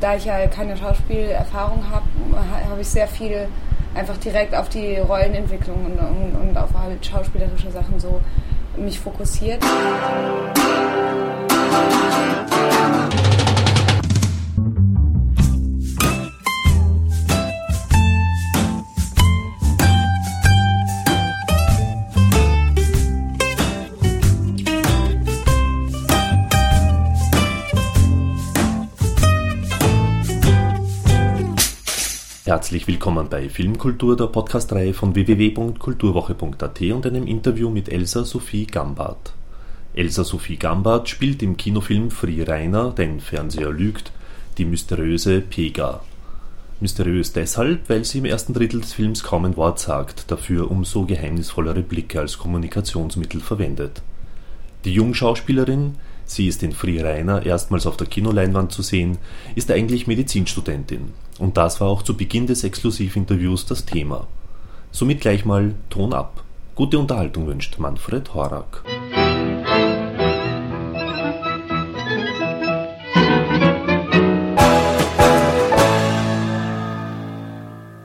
da 0.00 0.16
ich 0.16 0.24
ja 0.24 0.46
keine 0.46 0.76
Schauspielerfahrung 0.76 1.84
habe, 1.90 2.04
habe 2.68 2.80
ich 2.80 2.88
sehr 2.88 3.06
viel 3.06 3.46
einfach 3.94 4.16
direkt 4.16 4.54
auf 4.54 4.68
die 4.68 4.96
Rollenentwicklung 4.96 5.84
und, 5.84 5.98
und, 5.98 6.48
und 6.48 6.56
auf 6.56 6.70
halt 6.74 7.04
schauspielerische 7.04 7.70
Sachen 7.70 8.00
so 8.00 8.20
mich 8.76 8.98
fokussiert. 8.98 9.62
Herzlich 32.60 32.86
willkommen 32.86 33.30
bei 33.30 33.48
Filmkultur, 33.48 34.18
der 34.18 34.26
Podcastreihe 34.26 34.92
von 34.92 35.14
www.kulturwoche.at 35.14 36.82
und 36.92 37.06
einem 37.06 37.26
Interview 37.26 37.70
mit 37.70 37.88
Elsa 37.88 38.22
Sophie 38.22 38.66
Gambart. 38.66 39.32
Elsa 39.94 40.24
Sophie 40.24 40.58
Gambart 40.58 41.08
spielt 41.08 41.42
im 41.42 41.56
Kinofilm 41.56 42.10
Free 42.10 42.42
Rainer, 42.42 42.92
Dein 42.94 43.20
Fernseher 43.20 43.70
lügt, 43.70 44.12
die 44.58 44.66
mysteriöse 44.66 45.40
Pega. 45.40 46.02
Mysteriös 46.80 47.32
deshalb, 47.32 47.88
weil 47.88 48.04
sie 48.04 48.18
im 48.18 48.26
ersten 48.26 48.52
Drittel 48.52 48.82
des 48.82 48.92
Films 48.92 49.22
kaum 49.22 49.46
ein 49.46 49.56
Wort 49.56 49.78
sagt, 49.78 50.30
dafür 50.30 50.70
umso 50.70 51.06
geheimnisvollere 51.06 51.80
Blicke 51.80 52.20
als 52.20 52.36
Kommunikationsmittel 52.36 53.40
verwendet. 53.40 54.02
Die 54.84 54.92
Jungschauspielerin, 54.92 55.94
sie 56.26 56.46
ist 56.46 56.62
in 56.62 56.72
Free 56.72 57.00
Rainer 57.00 57.46
erstmals 57.46 57.86
auf 57.86 57.96
der 57.96 58.06
Kinoleinwand 58.06 58.70
zu 58.70 58.82
sehen, 58.82 59.16
ist 59.54 59.70
eigentlich 59.70 60.06
Medizinstudentin 60.06 61.14
und 61.40 61.56
das 61.56 61.80
war 61.80 61.88
auch 61.88 62.02
zu 62.02 62.16
Beginn 62.16 62.46
des 62.46 62.64
Exklusivinterviews 62.64 63.64
das 63.64 63.86
Thema. 63.86 64.26
Somit 64.92 65.22
gleich 65.22 65.46
mal 65.46 65.74
Ton 65.88 66.12
ab. 66.12 66.44
Gute 66.74 66.98
Unterhaltung 66.98 67.46
wünscht 67.46 67.78
Manfred 67.78 68.34
Horak. 68.34 68.84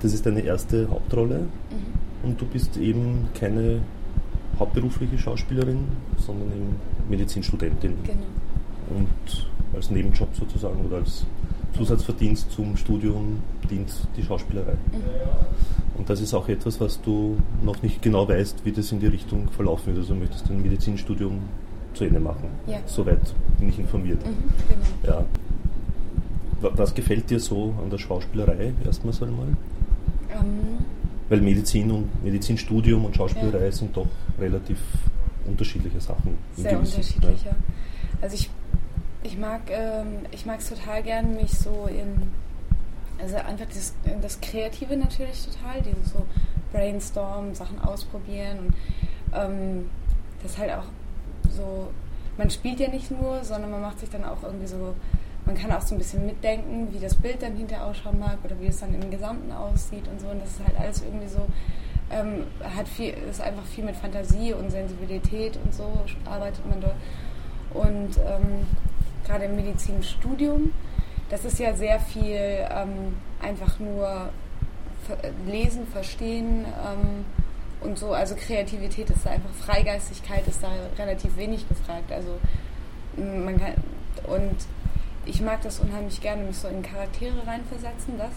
Das 0.02 0.14
ist 0.14 0.26
deine 0.26 0.42
erste 0.42 0.88
Hauptrolle 0.90 1.40
mhm. 1.40 2.30
und 2.30 2.40
du 2.40 2.46
bist 2.46 2.78
eben 2.78 3.28
keine 3.38 3.82
hauptberufliche 4.60 5.18
Schauspielerin, 5.18 5.80
sondern 6.18 6.48
eben 6.50 6.76
Medizinstudentin. 7.10 7.96
Genau. 8.04 8.18
Und 8.98 9.48
als 9.74 9.90
Nebenjob 9.90 10.30
sozusagen 10.36 10.86
oder 10.86 10.98
als 10.98 11.26
Zusatzverdienst 11.76 12.52
zum 12.52 12.78
Studium 12.78 13.40
dient 13.70 13.90
die 14.16 14.24
Schauspielerei. 14.24 14.74
Mhm. 14.74 15.98
Und 15.98 16.10
das 16.10 16.20
ist 16.22 16.34
auch 16.34 16.48
etwas, 16.50 16.80
was 16.80 17.02
du 17.02 17.38
noch 17.64 17.82
nicht 17.82 18.02
genau 18.02 18.28
weißt, 18.28 18.66
wie 18.66 18.72
das 18.72 18.92
in 18.92 19.00
die 19.00 19.08
Richtung 19.08 19.50
verlaufen 19.50 19.88
wird. 19.88 19.98
Also 20.00 20.14
du 20.14 20.20
möchtest 20.20 20.50
ein 20.50 20.62
Medizinstudium 20.62 21.40
zu 21.94 22.04
Ende 22.04 22.20
machen. 22.20 22.50
Ja. 22.68 22.80
Soweit 22.86 23.34
bin 23.60 23.70
ich 23.70 23.80
informiert. 23.80 24.20
Mhm, 24.26 25.02
genau. 25.02 25.18
ja. 25.20 25.26
Was 26.62 26.94
gefällt 26.96 27.30
dir 27.30 27.40
so 27.40 27.74
an 27.82 27.90
der 27.90 27.98
Schauspielerei 27.98 28.74
erstmals 28.86 29.22
einmal? 29.22 29.48
Ähm, 30.32 30.46
Weil 31.30 31.42
Medizin 31.42 31.92
und 31.92 32.24
Medizinstudium 32.24 33.06
und 33.06 33.16
Schauspielerei 33.16 33.66
Ja. 33.66 33.72
sind 33.72 33.96
doch 33.96 34.08
relativ 34.40 34.80
unterschiedliche 35.46 36.02
Sachen. 36.02 36.38
sehr 36.56 36.78
unterschiedlich, 36.80 37.46
ja. 37.46 37.52
Also 38.22 38.36
ich, 38.36 38.50
ich 39.26 39.38
mag 39.38 39.62
ähm, 39.70 40.20
es 40.32 40.70
total 40.70 41.02
gern, 41.04 41.36
mich 41.36 41.52
so 41.52 41.88
in 41.88 42.30
also 43.18 43.38
einfach 43.38 43.66
das, 43.74 43.94
das 44.22 44.42
Kreative 44.42 44.98
natürlich 44.98 45.46
total, 45.46 45.82
dieses 45.82 46.12
so 46.12 46.26
Brainstorm, 46.72 47.56
Sachen 47.56 47.80
ausprobieren 47.80 48.60
und 48.60 48.76
ähm, 49.34 49.90
das 50.44 50.58
halt 50.58 50.72
auch 50.74 50.84
so, 51.50 51.90
man 52.38 52.50
spielt 52.50 52.80
ja 52.80 52.90
nicht 52.90 53.10
nur, 53.12 53.44
sondern 53.44 53.72
man 53.72 53.82
macht 53.82 54.00
sich 54.00 54.10
dann 54.10 54.26
auch 54.26 54.44
irgendwie 54.44 54.68
so, 54.68 54.94
man 55.46 55.56
kann 55.56 55.72
auch 55.72 55.82
so 55.82 55.96
ein 55.96 55.98
bisschen 55.98 56.26
mitdenken, 56.26 56.90
wie 56.92 57.00
das 57.00 57.16
Bild 57.16 57.42
dann 57.42 57.56
hinterher 57.56 57.86
ausschauen 57.86 58.20
mag 58.20 58.38
oder 58.44 58.60
wie 58.60 58.68
es 58.68 58.80
dann 58.80 58.94
im 58.94 59.10
Gesamten 59.10 59.52
aussieht 59.52 60.08
und 60.08 60.20
so. 60.20 60.28
Und 60.28 60.42
das 60.42 60.50
ist 60.50 60.68
halt 60.68 60.78
alles 60.78 61.02
irgendwie 61.02 61.28
so, 61.28 61.46
ähm, 62.12 62.44
hat 62.76 62.88
viel, 62.88 63.14
ist 63.30 63.42
einfach 63.42 63.64
viel 63.64 63.86
mit 63.86 63.96
Fantasie 63.96 64.54
und 64.54 64.70
Sensibilität 64.70 65.58
und 65.64 65.74
so 65.74 65.94
arbeitet 66.26 66.68
man 66.68 66.82
dort. 66.82 66.96
Und 67.74 68.18
ähm, 68.18 68.68
gerade 69.26 69.46
im 69.46 69.56
Medizinstudium, 69.56 70.74
das 71.30 71.46
ist 71.46 71.60
ja 71.60 71.74
sehr 71.74 72.00
viel 72.00 72.38
ähm, 72.70 73.16
einfach 73.42 73.80
nur 73.80 74.30
lesen, 75.46 75.88
verstehen 75.88 76.66
ähm, 76.66 77.26
und 77.82 77.98
so. 77.98 78.12
Also 78.12 78.36
Kreativität 78.36 79.10
ist 79.10 79.26
da 79.26 79.32
einfach, 79.32 79.52
Freigeistigkeit 79.52 80.48
ist 80.48 80.64
da 80.64 80.70
relativ 80.98 81.36
wenig 81.38 81.68
gefragt. 81.68 82.12
Also 82.12 82.40
m, 83.18 83.46
man 83.46 83.58
kann 83.58 83.74
und 84.28 84.56
ich 85.26 85.42
mag 85.42 85.62
das 85.62 85.80
unheimlich 85.80 86.22
gerne, 86.22 86.44
mich 86.44 86.58
so 86.58 86.68
in 86.68 86.82
Charaktere 86.82 87.46
reinversetzen, 87.46 88.18
das 88.18 88.32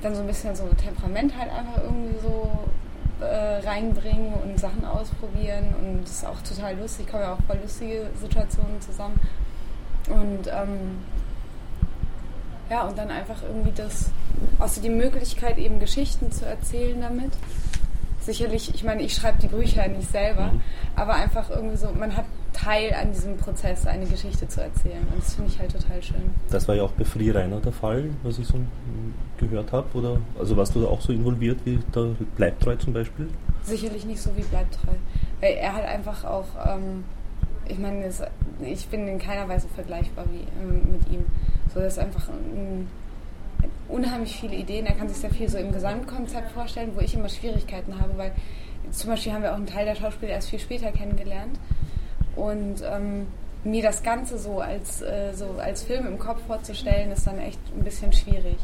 dann 0.00 0.14
so 0.14 0.20
ein 0.20 0.26
bisschen 0.26 0.54
so 0.54 0.64
Temperament 0.68 1.36
halt 1.36 1.50
einfach 1.50 1.82
irgendwie 1.82 2.18
so 2.20 2.48
äh, 3.20 3.66
reinbringen 3.66 4.32
und 4.34 4.58
Sachen 4.58 4.84
ausprobieren 4.84 5.74
und 5.80 6.02
das 6.02 6.10
ist 6.10 6.26
auch 6.26 6.40
total 6.42 6.76
lustig, 6.78 7.08
kommen 7.08 7.24
ja 7.24 7.34
auch 7.34 7.42
voll 7.48 7.58
lustige 7.60 8.06
Situationen 8.20 8.80
zusammen 8.80 9.20
und 10.10 10.46
ähm, 10.48 10.98
ja, 12.70 12.82
und 12.86 12.98
dann 12.98 13.10
einfach 13.10 13.42
irgendwie 13.42 13.72
das, 13.74 14.10
außer 14.58 14.80
die 14.80 14.90
Möglichkeit, 14.90 15.56
eben 15.58 15.78
Geschichten 15.80 16.30
zu 16.30 16.44
erzählen 16.44 17.00
damit. 17.00 17.32
Sicherlich, 18.20 18.74
ich 18.74 18.84
meine, 18.84 19.02
ich 19.02 19.14
schreibe 19.14 19.38
die 19.38 19.46
Bücher 19.46 19.88
nicht 19.88 20.10
selber, 20.10 20.52
Mhm. 20.52 20.60
aber 20.96 21.14
einfach 21.14 21.48
irgendwie 21.48 21.76
so, 21.78 21.88
man 21.98 22.14
hat 22.14 22.26
Teil 22.52 22.92
an 22.92 23.12
diesem 23.12 23.38
Prozess, 23.38 23.86
eine 23.86 24.04
Geschichte 24.04 24.46
zu 24.48 24.60
erzählen. 24.60 25.06
Und 25.10 25.22
das 25.22 25.34
finde 25.36 25.50
ich 25.50 25.58
halt 25.58 25.72
total 25.72 26.02
schön. 26.02 26.30
Das 26.50 26.68
war 26.68 26.74
ja 26.74 26.82
auch 26.82 26.90
bei 26.92 27.04
Free 27.04 27.30
Rainer 27.30 27.60
der 27.60 27.72
Fall, 27.72 28.10
was 28.24 28.38
ich 28.38 28.46
so 28.46 28.58
gehört 29.38 29.72
habe. 29.72 29.86
Oder 29.96 30.18
also 30.38 30.56
warst 30.58 30.74
du 30.74 30.82
da 30.82 30.88
auch 30.88 31.00
so 31.00 31.12
involviert 31.12 31.60
wie 31.64 31.78
der 31.94 32.10
Bleibtreu 32.36 32.74
zum 32.76 32.92
Beispiel? 32.92 33.28
Sicherlich 33.62 34.04
nicht 34.04 34.20
so 34.20 34.36
wie 34.36 34.42
bleibt 34.42 34.74
treu. 34.74 34.92
Weil 35.40 35.54
er 35.54 35.72
hat 35.74 35.84
einfach 35.86 36.24
auch, 36.24 36.46
ähm, 36.66 37.04
ich 37.68 37.78
meine, 37.78 38.10
ich 38.62 38.88
bin 38.88 39.06
in 39.06 39.18
keiner 39.18 39.48
Weise 39.48 39.68
vergleichbar 39.68 40.24
wie 40.30 40.46
ähm, 40.60 40.92
mit 40.92 41.10
ihm. 41.10 41.24
So, 41.72 41.80
das 41.80 41.94
ist 41.94 41.98
einfach 41.98 42.28
ähm, 42.28 42.88
unheimlich 43.88 44.40
viele 44.40 44.56
Ideen. 44.56 44.86
Er 44.86 44.94
kann 44.94 45.08
sich 45.08 45.18
sehr 45.18 45.30
viel 45.30 45.48
so 45.48 45.58
im 45.58 45.72
Gesamtkonzept 45.72 46.50
vorstellen, 46.52 46.92
wo 46.94 47.00
ich 47.00 47.14
immer 47.14 47.28
Schwierigkeiten 47.28 48.00
habe, 48.00 48.16
weil 48.16 48.32
zum 48.90 49.10
Beispiel 49.10 49.32
haben 49.32 49.42
wir 49.42 49.52
auch 49.52 49.56
einen 49.56 49.66
Teil 49.66 49.84
der 49.84 49.94
Schauspieler 49.94 50.32
erst 50.32 50.50
viel 50.50 50.58
später 50.58 50.92
kennengelernt. 50.92 51.58
Und 52.36 52.82
ähm, 52.82 53.26
mir 53.64 53.82
das 53.82 54.02
Ganze 54.02 54.38
so 54.38 54.60
als, 54.60 55.02
äh, 55.02 55.32
so 55.34 55.56
als 55.58 55.82
Film 55.82 56.06
im 56.06 56.18
Kopf 56.18 56.40
vorzustellen, 56.46 57.10
ist 57.10 57.26
dann 57.26 57.38
echt 57.38 57.60
ein 57.76 57.84
bisschen 57.84 58.12
schwierig. 58.12 58.58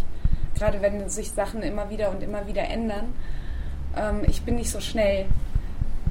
Gerade 0.55 0.81
wenn 0.81 1.09
sich 1.09 1.33
Sachen 1.33 1.63
immer 1.63 1.91
wieder 1.91 2.11
und 2.11 2.23
immer 2.23 2.47
wieder 2.47 2.63
ändern. 2.63 3.13
Ähm, 3.97 4.23
ich 4.27 4.43
bin 4.43 4.57
nicht 4.57 4.71
so 4.71 4.81
schnell, 4.81 5.27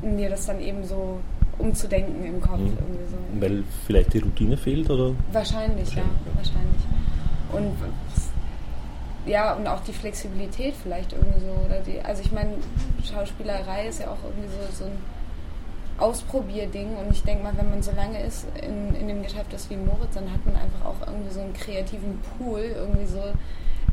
mir 0.01 0.29
das 0.29 0.45
dann 0.45 0.59
eben 0.59 0.83
so 0.83 1.21
umzudenken 1.57 2.23
im 2.25 2.41
Kopf. 2.41 2.59
Mhm. 2.59 2.77
Irgendwie 2.79 3.05
so. 3.09 3.41
Weil 3.41 3.63
vielleicht 3.85 4.13
die 4.13 4.19
Routine 4.19 4.57
fehlt 4.57 4.89
oder? 4.89 5.13
Wahrscheinlich, 5.31 5.89
ja, 5.93 6.03
Wahrscheinlich, 6.35 6.35
wahrscheinlich. 6.35 6.83
Und 7.51 7.75
ja, 9.25 9.53
und 9.53 9.67
auch 9.67 9.79
die 9.81 9.93
Flexibilität 9.93 10.73
vielleicht 10.81 11.13
irgendwie 11.13 11.39
so. 11.39 11.65
Oder 11.65 11.79
die, 11.79 12.01
also 12.01 12.21
ich 12.21 12.31
meine, 12.31 12.55
Schauspielerei 13.03 13.87
ist 13.87 14.01
ja 14.01 14.07
auch 14.07 14.17
irgendwie 14.23 14.49
so, 14.49 14.83
so 14.83 14.85
ein 14.85 14.97
Ausprobierding 15.97 16.97
und 16.97 17.11
ich 17.11 17.23
denke 17.23 17.43
mal, 17.43 17.53
wenn 17.55 17.69
man 17.69 17.83
so 17.83 17.91
lange 17.91 18.21
ist 18.21 18.45
in, 18.61 18.95
in 18.95 19.07
dem 19.07 19.23
Geschäft 19.23 19.53
ist 19.53 19.69
wie 19.69 19.77
Moritz, 19.77 20.15
dann 20.15 20.31
hat 20.31 20.45
man 20.45 20.55
einfach 20.55 20.85
auch 20.85 21.07
irgendwie 21.07 21.31
so 21.31 21.39
einen 21.39 21.53
kreativen 21.53 22.19
Pool, 22.37 22.61
irgendwie 22.61 23.05
so, 23.05 23.21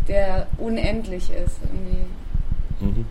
der 0.09 0.47
unendlich 0.59 1.31
ist. 1.31 1.59
Irgendwie. 1.63 2.07
Mhm. 2.85 3.07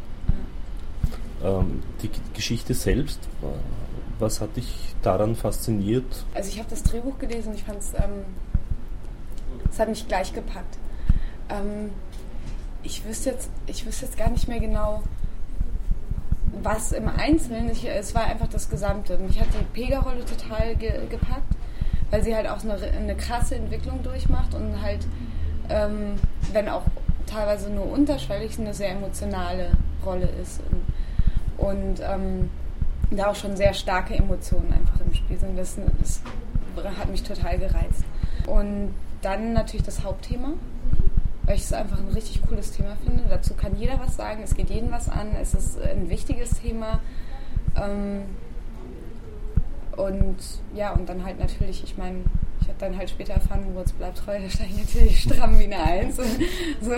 Ähm, 1.42 1.84
die 2.02 2.10
Geschichte 2.34 2.74
selbst, 2.74 3.20
äh, 3.42 3.89
was 4.20 4.42
hat 4.42 4.56
dich 4.56 4.96
daran 5.02 5.36
fasziniert? 5.36 6.26
Also 6.34 6.50
ich 6.50 6.60
habe 6.60 6.70
das 6.70 6.84
Drehbuch 6.84 7.18
gelesen 7.20 7.50
und 7.50 7.56
ich 7.56 7.64
fand 7.64 7.80
es, 7.80 7.94
ähm, 7.94 8.26
es 9.72 9.80
hat 9.80 9.90
mich 9.90 10.08
gleich 10.08 10.34
gepackt. 10.34 10.78
Ähm, 11.50 11.92
ich 12.84 13.06
wüsste 13.06 13.32
jetzt, 13.32 13.50
ich 13.68 13.86
wüsste 13.86 14.06
jetzt 14.06 14.18
gar 14.18 14.30
nicht 14.30 14.48
mehr 14.48 14.60
genau, 14.60 15.04
was 16.62 16.92
im 16.92 17.08
Einzelnen. 17.08 17.70
Ich, 17.72 17.88
es 17.88 18.16
war 18.16 18.26
einfach 18.26 18.48
das 18.48 18.70
Gesamte. 18.70 19.18
Mich 19.18 19.40
hat 19.40 19.48
die 19.54 19.64
Pega-Rolle 19.74 20.26
total 20.26 20.76
ge, 20.76 21.08
gepackt, 21.10 21.56
weil 22.10 22.24
sie 22.24 22.36
halt 22.36 22.48
auch 22.48 22.64
eine, 22.64 22.76
eine 22.76 23.16
krasse 23.16 23.56
Entwicklung 23.56 24.04
durchmacht 24.04 24.54
und 24.54 24.82
halt, 24.82 25.06
ähm, 25.70 26.16
wenn 26.54 26.70
auch 26.70 26.84
teilweise 27.26 27.70
nur 27.70 27.92
unterschwellig, 27.92 28.58
eine 28.60 28.74
sehr 28.74 28.92
emotionale 28.92 29.72
Rolle 30.06 30.30
ist. 30.42 30.62
Und, 31.58 32.00
ähm, 32.02 32.50
da 33.18 33.28
auch 33.28 33.36
schon 33.36 33.56
sehr 33.56 33.74
starke 33.74 34.16
Emotionen 34.16 34.72
einfach 34.74 35.00
im 35.02 35.14
Spiel 35.14 35.38
sind. 35.40 35.58
Das, 35.58 35.78
das 36.00 36.22
hat 36.98 37.10
mich 37.10 37.24
total 37.24 37.58
gereizt. 37.58 38.04
Und 38.48 38.94
dann 39.22 39.54
natürlich 39.54 39.86
das 39.86 40.04
Hauptthema, 40.04 40.54
weil 41.44 41.56
ich 41.56 41.64
es 41.64 41.74
einfach 41.74 42.00
ein 42.00 42.10
richtig 42.14 42.42
cooles 42.48 42.72
Thema 42.72 42.96
finde. 43.04 43.24
Dazu 43.28 43.54
kann 43.54 43.76
jeder 43.76 44.00
was 44.00 44.16
sagen, 44.16 44.42
es 44.44 44.56
geht 44.56 44.70
jeden 44.70 44.92
was 44.92 45.10
an, 45.10 45.30
es 45.42 45.54
ist 45.54 45.82
ein 45.82 46.10
wichtiges 46.10 46.52
Thema. 46.62 47.00
Ähm, 47.76 48.24
und 49.98 50.38
ja, 50.74 50.92
und 50.92 51.10
dann 51.10 51.26
halt 51.26 51.40
natürlich, 51.40 51.84
ich 51.84 51.98
meine, 51.98 52.20
ich 52.62 52.68
habe 52.68 52.80
dann 52.80 52.98
halt 52.98 53.10
später 53.10 53.34
erfahren, 53.34 53.74
Moritz 53.74 53.92
bleibt 53.92 54.20
treu, 54.20 54.40
da 54.44 54.50
stand 54.50 54.70
ich 54.72 54.78
natürlich 54.78 55.22
stramm 55.22 55.60
wie 55.60 55.66
eine 55.66 55.84
Eins. 55.84 56.16
so, 56.18 56.24
so 56.82 56.92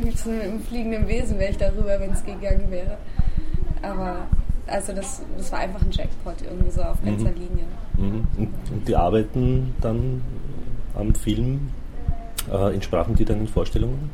mit 0.00 0.26
einem 0.26 0.62
fliegenden 0.62 1.08
Wesen 1.08 1.38
wäre 1.38 1.50
ich 1.50 1.58
darüber, 1.58 1.98
wenn 2.00 2.12
es 2.12 2.24
gegangen 2.24 2.70
wäre. 2.70 2.96
Aber 3.82 4.28
also 4.70 4.92
das, 4.92 5.22
das 5.36 5.52
war 5.52 5.58
einfach 5.60 5.82
ein 5.82 5.90
Jackpot 5.90 6.36
irgendwie 6.42 6.70
so 6.70 6.82
auf 6.82 7.02
ganzer 7.04 7.30
mhm. 7.30 7.36
Linie. 7.36 7.64
Mhm. 7.96 8.26
Und 8.70 8.88
die 8.88 8.96
arbeiten 8.96 9.74
dann 9.80 10.22
am 10.94 11.14
Film, 11.14 11.70
äh, 12.50 12.74
entsprachen 12.74 13.14
die 13.14 13.24
deinen 13.24 13.48
Vorstellungen? 13.48 14.10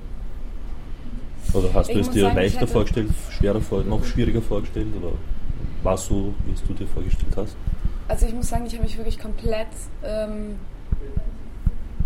Oder 1.53 1.73
hast 1.75 1.89
ich 1.89 1.95
du 1.95 2.01
es 2.01 2.11
dir 2.11 2.23
sagen, 2.23 2.37
leichter 2.37 2.67
vorgestellt, 2.67 3.11
schwerer 3.31 3.61
noch 3.85 4.05
schwieriger 4.05 4.43
vorgestellt? 4.43 4.89
Oder 5.01 5.13
war 5.83 5.95
es 5.95 6.07
so, 6.07 6.35
wie 6.47 6.53
es 6.53 6.63
du 6.65 6.75
dir 6.75 6.87
vorgestellt 6.87 7.33
hast? 7.37 7.57
Also 8.09 8.27
ich 8.27 8.35
muss 8.35 8.49
sagen, 8.49 8.67
ich 8.67 8.73
habe 8.75 8.83
mich 8.83 8.97
wirklich 8.97 9.19
komplett, 9.19 9.69
ähm, 10.05 10.57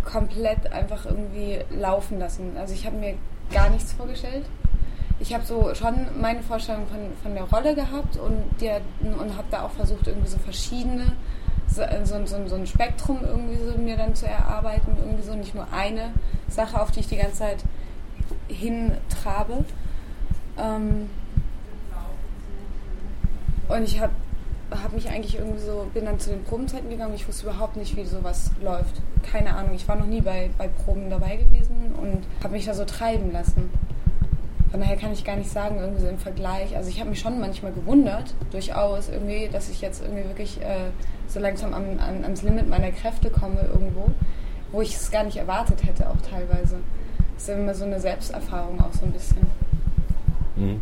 komplett 0.03 0.71
einfach 0.71 1.05
irgendwie 1.05 1.59
laufen 1.71 2.19
lassen. 2.19 2.51
Also 2.57 2.73
ich 2.73 2.85
habe 2.85 2.97
mir 2.97 3.15
gar 3.51 3.69
nichts 3.69 3.93
vorgestellt. 3.93 4.45
Ich 5.21 5.33
habe 5.33 5.45
so 5.45 5.73
schon 5.75 6.07
meine 6.19 6.41
Vorstellung 6.41 6.87
von, 6.87 6.99
von 7.21 7.33
der 7.35 7.43
Rolle 7.43 7.75
gehabt 7.75 8.17
und, 8.17 8.43
und 9.01 9.37
habe 9.37 9.47
da 9.51 9.63
auch 9.63 9.71
versucht, 9.71 10.07
irgendwie 10.07 10.27
so 10.27 10.39
verschiedene, 10.39 11.13
so, 11.67 11.83
so, 12.03 12.25
so, 12.25 12.47
so 12.47 12.55
ein 12.55 12.65
Spektrum 12.65 13.19
irgendwie 13.23 13.57
so 13.57 13.77
mir 13.77 13.97
dann 13.97 14.15
zu 14.15 14.25
erarbeiten. 14.25 14.97
Irgendwie 14.97 15.23
so 15.23 15.35
nicht 15.35 15.53
nur 15.53 15.67
eine 15.71 16.11
Sache, 16.49 16.81
auf 16.81 16.91
die 16.91 17.01
ich 17.01 17.07
die 17.07 17.17
ganze 17.17 17.37
Zeit 17.37 17.63
hintrabe. 18.47 19.63
Ähm, 20.57 21.09
und 23.69 23.83
ich 23.83 24.01
habe 24.01 24.11
habe 24.83 24.95
mich 24.95 25.09
eigentlich 25.09 25.37
irgendwie 25.37 25.59
so, 25.59 25.87
bin 25.93 26.05
dann 26.05 26.19
zu 26.19 26.29
den 26.29 26.43
Probenzeiten 26.43 26.89
gegangen. 26.89 27.13
Ich 27.13 27.27
wusste 27.27 27.43
überhaupt 27.43 27.75
nicht, 27.75 27.95
wie 27.95 28.05
sowas 28.05 28.51
läuft. 28.61 29.01
Keine 29.29 29.53
Ahnung. 29.53 29.73
Ich 29.75 29.87
war 29.87 29.95
noch 29.95 30.05
nie 30.05 30.21
bei, 30.21 30.49
bei 30.57 30.67
Proben 30.67 31.09
dabei 31.09 31.35
gewesen 31.37 31.93
und 31.99 32.23
habe 32.43 32.53
mich 32.53 32.65
da 32.65 32.73
so 32.73 32.85
treiben 32.85 33.31
lassen. 33.31 33.69
Von 34.71 34.79
daher 34.79 34.95
kann 34.95 35.11
ich 35.11 35.25
gar 35.25 35.35
nicht 35.35 35.51
sagen, 35.51 35.79
irgendwie 35.79 36.01
so 36.01 36.07
im 36.07 36.17
Vergleich. 36.17 36.75
Also 36.77 36.89
ich 36.89 36.99
habe 36.99 37.09
mich 37.09 37.19
schon 37.19 37.39
manchmal 37.41 37.73
gewundert, 37.73 38.33
durchaus 38.51 39.09
irgendwie, 39.09 39.49
dass 39.51 39.69
ich 39.69 39.81
jetzt 39.81 40.01
irgendwie 40.01 40.23
wirklich 40.23 40.61
äh, 40.61 40.91
so 41.27 41.41
langsam 41.41 41.73
am, 41.73 41.99
an, 41.99 42.23
ans 42.23 42.41
Limit 42.41 42.69
meiner 42.69 42.91
Kräfte 42.91 43.29
komme 43.29 43.59
irgendwo, 43.61 44.09
wo 44.71 44.81
ich 44.81 44.95
es 44.95 45.11
gar 45.11 45.25
nicht 45.25 45.37
erwartet 45.37 45.83
hätte, 45.85 46.09
auch 46.09 46.21
teilweise. 46.21 46.77
Das 47.33 47.43
ist 47.43 47.49
immer 47.49 47.75
so 47.75 47.83
eine 47.83 47.99
Selbsterfahrung 47.99 48.79
auch 48.79 48.93
so 48.93 49.05
ein 49.05 49.11
bisschen. 49.11 49.45
Mhm. 50.55 50.81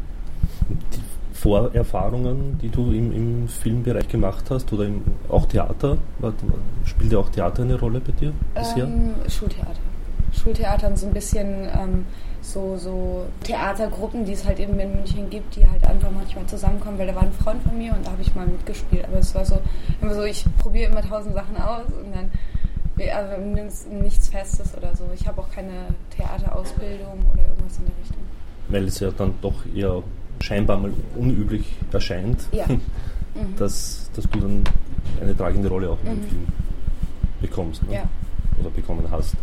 Vorerfahrungen, 1.33 2.59
die 2.61 2.69
du 2.69 2.91
im, 2.91 3.13
im 3.13 3.47
Filmbereich 3.47 4.09
gemacht 4.09 4.45
hast 4.49 4.71
oder 4.73 4.85
im, 4.85 5.01
auch 5.29 5.45
Theater? 5.45 5.97
Spielt 6.83 7.13
ja 7.13 7.19
auch 7.19 7.29
Theater 7.29 7.63
eine 7.63 7.79
Rolle 7.79 8.01
bei 8.01 8.11
dir 8.11 8.33
bisher? 8.53 8.83
Ähm, 8.83 9.15
Schultheater. 9.27 9.79
Schultheater 10.33 10.87
und 10.89 10.99
so 10.99 11.07
ein 11.07 11.13
bisschen 11.13 11.67
ähm, 11.73 12.05
so, 12.53 12.77
so 12.77 13.25
Theatergruppen, 13.43 14.25
die 14.25 14.33
es 14.33 14.45
halt 14.45 14.59
eben 14.59 14.79
in 14.79 14.95
München 14.95 15.29
gibt, 15.29 15.55
die 15.55 15.69
halt 15.69 15.85
einfach 15.85 16.09
manchmal 16.11 16.45
zusammenkommen, 16.47 16.97
weil 16.97 17.07
da 17.07 17.15
war 17.15 17.23
ein 17.23 17.33
Freund 17.33 17.61
von 17.63 17.77
mir 17.77 17.93
und 17.93 18.05
da 18.05 18.11
habe 18.11 18.21
ich 18.21 18.33
mal 18.35 18.47
mitgespielt. 18.47 19.05
Aber 19.05 19.19
es 19.19 19.33
war 19.35 19.45
so, 19.45 19.59
immer 20.01 20.13
so, 20.13 20.23
ich 20.23 20.45
probiere 20.57 20.91
immer 20.91 21.01
tausend 21.01 21.33
Sachen 21.33 21.57
aus 21.57 21.85
und 21.85 22.15
dann 22.15 22.31
also 23.07 23.41
nichts 23.41 24.27
Festes 24.27 24.75
oder 24.75 24.95
so. 24.95 25.05
Ich 25.15 25.25
habe 25.25 25.41
auch 25.41 25.49
keine 25.49 25.87
Theaterausbildung 26.09 27.25
oder 27.31 27.43
irgendwas 27.47 27.77
in 27.77 27.85
der 27.85 27.97
Richtung. 27.97 28.21
Weil 28.67 28.83
es 28.85 28.99
ja 28.99 29.09
dann 29.11 29.33
doch 29.41 29.65
eher 29.73 30.03
scheinbar 30.41 30.77
mal 30.77 30.91
unüblich 31.15 31.65
erscheint, 31.91 32.47
ja. 32.51 32.65
mhm. 32.67 33.55
dass, 33.57 34.09
dass 34.13 34.29
du 34.29 34.39
dann 34.39 34.63
eine 35.21 35.35
tragende 35.35 35.69
Rolle 35.69 35.89
auch 35.89 35.97
in 36.03 36.11
mhm. 36.11 36.15
dem 36.15 36.29
Film 36.29 36.47
bekommst 37.41 37.83
ne? 37.83 37.95
ja. 37.95 38.03
oder 38.59 38.69
bekommen 38.69 39.05
hast. 39.09 39.35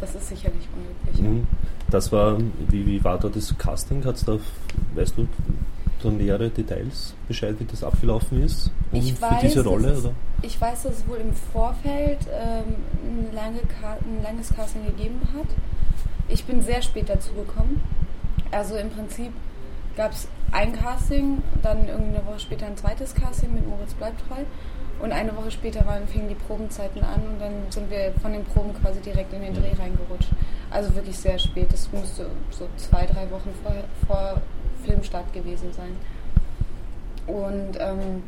Das 0.00 0.14
ist 0.14 0.28
sicherlich 0.28 0.68
unüblich. 0.74 1.22
Mhm. 1.22 1.46
Das 1.92 2.10
war, 2.10 2.38
wie, 2.68 2.86
wie 2.86 3.04
war 3.04 3.18
da 3.18 3.28
das 3.28 3.56
Casting? 3.58 4.02
Hat's 4.06 4.24
da, 4.24 4.38
weißt 4.94 5.18
du, 5.18 5.28
da 6.02 6.10
nähere 6.10 6.48
Details 6.48 7.14
Bescheid, 7.28 7.54
wie 7.58 7.64
das 7.66 7.84
abgelaufen 7.84 8.42
ist 8.42 8.70
um, 8.90 8.98
ich 8.98 9.12
für 9.12 9.22
weiß, 9.22 9.40
diese 9.42 9.62
Rolle? 9.62 9.90
Es, 9.90 10.08
ich 10.40 10.58
weiß, 10.58 10.84
dass 10.84 10.98
es 10.98 11.06
wohl 11.06 11.18
im 11.18 11.34
Vorfeld 11.52 12.18
ähm, 12.32 12.76
ein, 13.04 13.34
lange, 13.34 13.58
ein 13.60 14.22
langes 14.22 14.54
Casting 14.54 14.86
gegeben 14.86 15.20
hat. 15.36 15.46
Ich 16.28 16.44
bin 16.46 16.62
sehr 16.62 16.80
spät 16.80 17.10
dazu 17.10 17.34
gekommen. 17.34 17.82
Also 18.50 18.76
im 18.76 18.88
Prinzip 18.88 19.32
gab 19.94 20.12
es 20.12 20.28
ein 20.50 20.72
Casting, 20.72 21.42
dann 21.62 21.86
irgendeine 21.88 22.24
Woche 22.26 22.40
später 22.40 22.66
ein 22.66 22.76
zweites 22.78 23.14
Casting 23.14 23.52
mit 23.52 23.68
Moritz 23.68 23.92
bleibt 23.92 24.26
treu. 24.28 24.42
Und 25.02 25.10
eine 25.10 25.36
Woche 25.36 25.50
später 25.50 25.84
waren, 25.84 26.06
fingen 26.06 26.28
die 26.28 26.36
Probenzeiten 26.36 27.02
an 27.02 27.20
und 27.26 27.40
dann 27.40 27.52
sind 27.70 27.90
wir 27.90 28.12
von 28.22 28.32
den 28.32 28.44
Proben 28.44 28.72
quasi 28.72 29.00
direkt 29.00 29.32
in 29.32 29.42
den 29.42 29.52
Dreh 29.52 29.72
reingerutscht. 29.76 30.30
Also 30.70 30.94
wirklich 30.94 31.18
sehr 31.18 31.40
spät. 31.40 31.72
Das 31.72 31.90
müsste 31.92 32.30
so 32.50 32.68
zwei, 32.76 33.04
drei 33.06 33.28
Wochen 33.32 33.50
vor, 33.64 33.74
vor 34.06 34.40
Filmstart 34.84 35.32
gewesen 35.32 35.72
sein. 35.72 35.96
Und 37.26 37.78
ähm, 37.80 38.22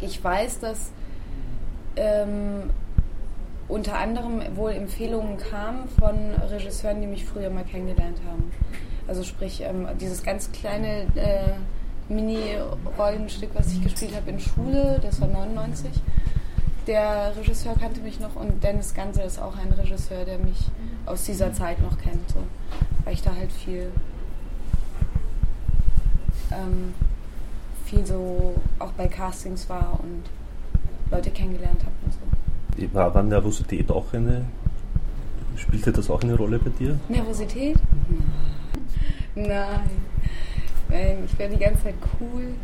ich 0.00 0.22
weiß, 0.22 0.58
dass 0.58 0.90
ähm, 1.94 2.70
unter 3.68 3.96
anderem 3.96 4.42
wohl 4.56 4.72
Empfehlungen 4.72 5.36
kamen 5.36 5.88
von 6.00 6.34
Regisseuren, 6.50 7.00
die 7.00 7.06
mich 7.06 7.24
früher 7.24 7.48
mal 7.48 7.64
kennengelernt 7.64 8.18
haben. 8.26 8.50
Also 9.06 9.22
sprich, 9.22 9.62
ähm, 9.62 9.86
dieses 10.00 10.24
ganz 10.24 10.50
kleine 10.50 11.06
äh, 11.14 11.52
Mini-Rollenstück, 12.08 13.50
was 13.54 13.72
ich 13.72 13.82
gespielt 13.82 14.14
habe 14.14 14.30
in 14.30 14.40
Schule, 14.40 14.98
das 15.02 15.20
war 15.20 15.28
99. 15.28 15.90
Der 16.86 17.32
Regisseur 17.36 17.74
kannte 17.78 18.00
mich 18.00 18.18
noch 18.18 18.34
und 18.34 18.62
Dennis 18.62 18.92
Gansel 18.92 19.24
ist 19.24 19.40
auch 19.40 19.56
ein 19.56 19.72
Regisseur, 19.72 20.24
der 20.24 20.38
mich 20.38 20.68
aus 21.06 21.24
dieser 21.24 21.52
Zeit 21.52 21.80
noch 21.80 21.96
kennt, 21.98 22.28
so, 22.28 22.42
weil 23.04 23.14
ich 23.14 23.22
da 23.22 23.34
halt 23.34 23.52
viel, 23.52 23.92
ähm, 26.50 26.92
viel 27.84 28.04
so 28.04 28.54
auch 28.78 28.92
bei 28.92 29.06
Castings 29.06 29.68
war 29.68 30.00
und 30.02 30.24
Leute 31.10 31.30
kennengelernt 31.30 31.80
habe 31.80 31.94
und 32.04 32.12
so. 32.12 32.94
War, 32.94 33.14
war 33.14 33.22
Nervosität 33.22 33.90
auch 33.90 34.12
eine, 34.12 34.46
spielte 35.56 35.92
das 35.92 36.10
auch 36.10 36.22
eine 36.22 36.34
Rolle 36.34 36.58
bei 36.58 36.70
dir? 36.70 36.98
Nervosität? 37.08 37.76
Nein. 39.34 39.90
Nein, 40.92 41.22
ich 41.24 41.38
werde 41.38 41.54
die 41.56 41.64
ganze 41.64 41.84
Zeit 41.84 41.94
cool. 42.20 42.54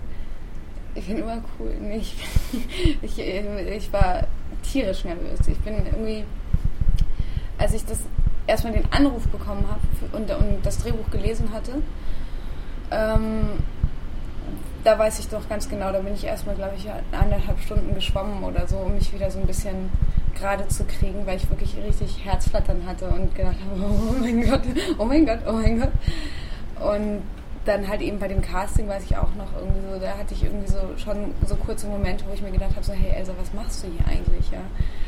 Ich 0.94 1.06
bin 1.06 1.18
immer 1.18 1.42
cool. 1.58 1.72
Ich, 1.90 2.14
ich, 3.02 3.18
ich 3.18 3.92
war 3.92 4.24
tierisch 4.62 5.04
nervös. 5.04 5.40
Ich 5.46 5.58
bin 5.60 5.74
irgendwie, 5.86 6.24
als 7.56 7.72
ich 7.72 7.84
das 7.86 8.00
erstmal 8.46 8.74
den 8.74 8.92
Anruf 8.92 9.26
bekommen 9.28 9.64
habe 9.68 10.16
und, 10.16 10.30
und 10.30 10.58
das 10.62 10.78
Drehbuch 10.78 11.10
gelesen 11.10 11.52
hatte, 11.52 11.82
ähm, 12.90 13.48
da 14.84 14.98
weiß 14.98 15.18
ich 15.18 15.28
doch 15.28 15.48
ganz 15.48 15.68
genau, 15.68 15.92
da 15.92 16.00
bin 16.00 16.14
ich 16.14 16.24
erstmal, 16.24 16.54
glaube 16.54 16.74
ich, 16.76 16.86
anderthalb 17.12 17.60
Stunden 17.60 17.94
geschwommen 17.94 18.44
oder 18.44 18.66
so, 18.66 18.76
um 18.78 18.94
mich 18.94 19.12
wieder 19.12 19.30
so 19.30 19.38
ein 19.38 19.46
bisschen 19.46 19.90
gerade 20.38 20.66
zu 20.68 20.84
kriegen, 20.84 21.26
weil 21.26 21.36
ich 21.36 21.50
wirklich 21.50 21.76
richtig 21.76 22.24
Herzflattern 22.24 22.86
hatte 22.86 23.08
und 23.08 23.34
gedacht 23.34 23.56
habe, 23.70 23.84
oh 23.90 24.14
mein 24.20 24.42
Gott, 24.48 24.62
oh 24.98 25.04
mein 25.04 25.26
Gott, 25.26 25.40
oh 25.46 25.52
mein 25.52 25.80
Gott. 25.80 25.92
Und 26.80 27.22
dann 27.68 27.86
halt 27.86 28.00
eben 28.00 28.18
bei 28.18 28.28
dem 28.28 28.40
Casting 28.40 28.88
weiß 28.88 29.04
ich 29.04 29.16
auch 29.16 29.34
noch 29.36 29.54
irgendwie 29.54 29.80
so, 29.92 30.00
da 30.00 30.16
hatte 30.16 30.34
ich 30.34 30.42
irgendwie 30.42 30.68
so 30.68 30.78
schon 30.96 31.34
so 31.46 31.54
kurze 31.56 31.86
Momente, 31.86 32.24
wo 32.26 32.32
ich 32.32 32.42
mir 32.42 32.50
gedacht 32.50 32.74
habe, 32.74 32.84
so, 32.84 32.92
hey 32.92 33.12
Elsa, 33.14 33.32
was 33.38 33.52
machst 33.52 33.84
du 33.84 33.88
hier 33.88 34.06
eigentlich, 34.06 34.50
ja? 34.50 34.60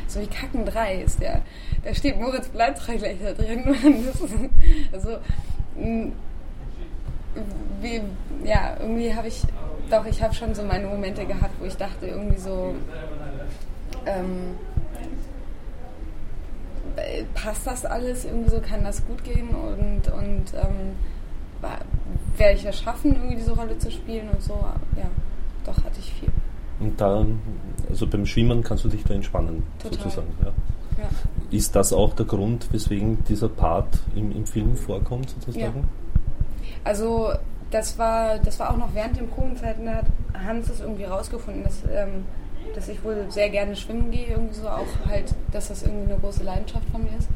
So 0.06 0.20
wie 0.20 0.26
Kacken 0.26 0.66
3 0.66 1.02
ist 1.02 1.20
der, 1.20 1.42
da 1.84 1.94
steht 1.94 2.20
Moritz 2.20 2.48
Bleibtreu 2.48 2.98
gleich 2.98 3.16
da 3.22 3.32
drin. 3.32 4.08
also, 4.92 5.18
wie, 7.80 8.02
ja, 8.44 8.76
irgendwie 8.78 9.14
habe 9.14 9.28
ich, 9.28 9.42
doch, 9.88 10.04
ich 10.04 10.22
habe 10.22 10.34
schon 10.34 10.54
so 10.54 10.62
meine 10.62 10.86
Momente 10.86 11.24
gehabt, 11.24 11.54
wo 11.60 11.64
ich 11.64 11.76
dachte 11.76 12.06
irgendwie 12.06 12.38
so, 12.38 12.74
ähm, 14.04 14.58
äh, 16.96 17.24
passt 17.34 17.66
das 17.66 17.86
alles 17.86 18.24
irgendwie 18.24 18.50
so, 18.50 18.60
kann 18.60 18.84
das 18.84 19.06
gut 19.06 19.24
gehen 19.24 19.48
und, 19.48 20.08
und 20.12 20.52
ähm, 20.54 20.96
werde 22.40 22.56
ich 22.56 22.64
das 22.64 22.80
schaffen, 22.80 23.14
irgendwie 23.14 23.36
diese 23.36 23.52
Rolle 23.52 23.78
zu 23.78 23.90
spielen 23.90 24.28
und 24.30 24.42
so. 24.42 24.54
Ja, 24.96 25.08
doch 25.64 25.76
hatte 25.84 26.00
ich 26.00 26.12
viel. 26.12 26.28
Und 26.80 27.00
da, 27.00 27.24
also 27.88 28.06
beim 28.06 28.26
Schwimmen 28.26 28.62
kannst 28.62 28.84
du 28.84 28.88
dich 28.88 29.04
da 29.04 29.14
entspannen, 29.14 29.62
Total. 29.78 29.98
sozusagen. 29.98 30.28
Ja. 30.40 30.46
ja. 31.02 31.08
Ist 31.50 31.76
das 31.76 31.92
auch 31.92 32.14
der 32.14 32.26
Grund, 32.26 32.72
weswegen 32.72 33.22
dieser 33.24 33.48
Part 33.48 33.98
im, 34.16 34.32
im 34.32 34.46
Film 34.46 34.76
vorkommt, 34.76 35.30
sozusagen? 35.30 35.80
Ja. 35.80 36.80
Also 36.82 37.32
das 37.70 37.98
war, 37.98 38.38
das 38.38 38.58
war 38.58 38.72
auch 38.72 38.78
noch 38.78 38.94
während 38.94 39.16
den 39.16 39.28
Probenzeiten, 39.28 39.84
da 39.84 39.96
hat 39.96 40.06
Hans 40.34 40.70
es 40.70 40.80
irgendwie 40.80 41.04
rausgefunden, 41.04 41.62
dass 41.62 41.82
ähm, 41.92 42.24
dass 42.74 42.88
ich 42.88 43.02
wohl 43.04 43.26
sehr 43.30 43.50
gerne 43.50 43.74
schwimmen 43.76 44.10
gehe, 44.10 44.28
irgendwie 44.28 44.54
so 44.54 44.68
auch 44.68 44.86
halt, 45.08 45.34
dass 45.52 45.68
das 45.68 45.82
irgendwie 45.82 46.12
eine 46.12 46.20
große 46.20 46.42
Leidenschaft 46.42 46.88
von 46.90 47.02
mir 47.02 47.16
ist. 47.18 47.28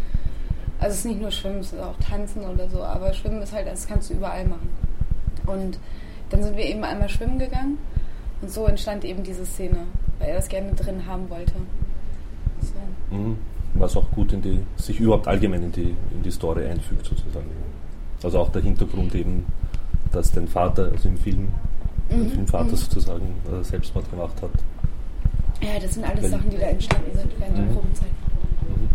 Also 0.78 0.92
es 0.92 0.98
ist 0.98 1.04
nicht 1.06 1.20
nur 1.20 1.30
Schwimmen, 1.30 1.60
es 1.60 1.72
ist 1.72 1.80
auch 1.80 1.96
Tanzen 1.98 2.44
oder 2.44 2.68
so, 2.68 2.82
aber 2.82 3.12
Schwimmen 3.12 3.42
ist 3.42 3.52
halt, 3.52 3.66
das 3.66 3.86
kannst 3.86 4.10
du 4.10 4.14
überall 4.14 4.44
machen. 4.44 4.68
Und 5.46 5.78
dann 6.30 6.42
sind 6.42 6.56
wir 6.56 6.64
eben 6.64 6.84
einmal 6.84 7.08
schwimmen 7.08 7.38
gegangen 7.38 7.78
und 8.42 8.50
so 8.50 8.66
entstand 8.66 9.04
eben 9.04 9.22
diese 9.22 9.46
Szene, 9.46 9.78
weil 10.18 10.30
er 10.30 10.36
das 10.36 10.48
gerne 10.48 10.72
drin 10.72 11.06
haben 11.06 11.28
wollte. 11.30 11.54
So. 12.60 13.16
Mhm. 13.16 13.38
Was 13.74 13.96
auch 13.96 14.10
gut 14.10 14.32
in 14.32 14.42
die, 14.42 14.60
sich 14.76 15.00
überhaupt 15.00 15.26
allgemein 15.26 15.64
in 15.64 15.72
die, 15.72 15.96
in 16.12 16.22
die 16.22 16.30
Story 16.30 16.66
einfügt 16.66 17.06
sozusagen. 17.06 17.46
Also 18.22 18.38
auch 18.38 18.50
der 18.50 18.62
Hintergrund 18.62 19.14
eben, 19.14 19.46
dass 20.12 20.32
dein 20.32 20.48
Vater, 20.48 20.90
also 20.92 21.08
im 21.08 21.16
Film, 21.16 21.48
mhm. 22.10 22.22
der 22.22 22.30
Filmvater 22.30 22.64
mhm. 22.64 22.76
sozusagen 22.76 23.34
äh, 23.52 23.64
Selbstmord 23.64 24.10
gemacht 24.10 24.40
hat. 24.42 24.50
Ja, 25.60 25.78
das 25.80 25.94
sind 25.94 26.04
alles 26.04 26.24
Weil, 26.24 26.30
Sachen, 26.30 26.50
die 26.50 26.56
da 26.56 26.66
entstanden 26.66 27.16
sind 27.16 27.32
während 27.38 27.56
der 27.56 27.64
mhm. 27.64 27.74
Probenzeit. 27.74 28.08
Mhm. 28.08 28.88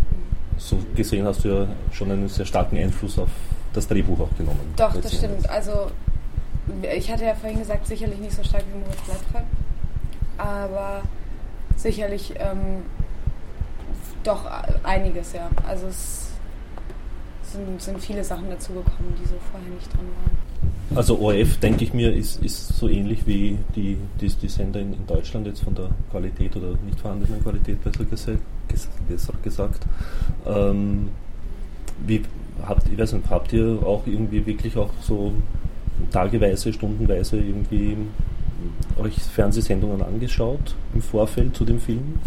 So 0.58 0.77
gesehen 0.96 1.25
hast 1.25 1.44
du 1.44 1.50
ja 1.50 1.68
schon 1.91 2.12
einen 2.12 2.27
sehr 2.27 2.46
starken 2.46 2.77
Einfluss 2.77 3.18
auf 3.18 3.29
das 3.74 3.88
Drehbuch 3.88 4.20
auch 4.20 4.38
genommen. 4.38 4.60
Doch, 4.75 4.96
das 5.01 5.15
stimmt. 5.15 5.50
Also 5.50 5.91
ich 6.95 7.11
hatte 7.11 7.25
ja 7.25 7.35
vorhin 7.35 7.59
gesagt, 7.59 7.88
sicherlich 7.88 8.19
nicht 8.19 8.35
so 8.35 8.43
stark 8.43 8.63
wie 8.73 8.79
Moritz 8.79 9.01
Bleibtreu, 9.01 9.39
aber 10.38 11.03
sicherlich 11.75 12.33
ähm, 12.38 12.83
doch 14.23 14.45
einiges, 14.83 15.33
ja. 15.33 15.49
Also 15.67 15.88
es 15.88 16.31
sind, 17.43 17.81
sind 17.81 17.99
viele 17.99 18.23
Sachen 18.23 18.49
dazugekommen, 18.49 19.13
die 19.21 19.27
so 19.27 19.35
vorher 19.51 19.69
nicht 19.69 19.91
dran 19.93 20.05
waren. 20.05 20.97
Also 20.97 21.19
ORF, 21.19 21.57
denke 21.57 21.83
ich 21.83 21.93
mir, 21.93 22.13
ist, 22.13 22.43
ist 22.43 22.69
so 22.69 22.89
ähnlich 22.89 23.27
wie 23.27 23.57
die, 23.75 23.97
die, 24.19 24.27
die 24.27 24.47
Sender 24.47 24.79
in, 24.79 24.93
in, 24.93 25.05
Deutschland 25.05 25.45
jetzt 25.45 25.63
von 25.63 25.75
der 25.75 25.89
Qualität 26.09 26.55
oder 26.55 26.73
nicht 26.83 26.99
vorhandenen 26.99 27.43
Qualität 27.43 27.83
besser, 27.83 28.05
gesagt. 28.67 29.07
Besser 29.07 29.33
gesagt. 29.43 29.85
Ähm, 30.47 31.09
wie, 32.07 32.23
habt, 32.65 32.89
ich 32.89 32.97
weiß 32.97 33.13
nicht, 33.13 33.29
habt 33.29 33.53
ihr 33.53 33.79
auch 33.85 34.07
irgendwie 34.07 34.45
wirklich 34.45 34.77
auch 34.77 34.89
so 35.01 35.33
tageweise, 36.12 36.74
stundenweise 36.74 37.38
irgendwie 37.38 37.98
euch 38.98 39.15
Fernsehsendungen 39.15 40.01
angeschaut 40.01 40.75
im 40.94 41.01
Vorfeld 41.01 41.56
zu 41.56 41.65
dem 41.65 41.79
Film? 41.79 42.20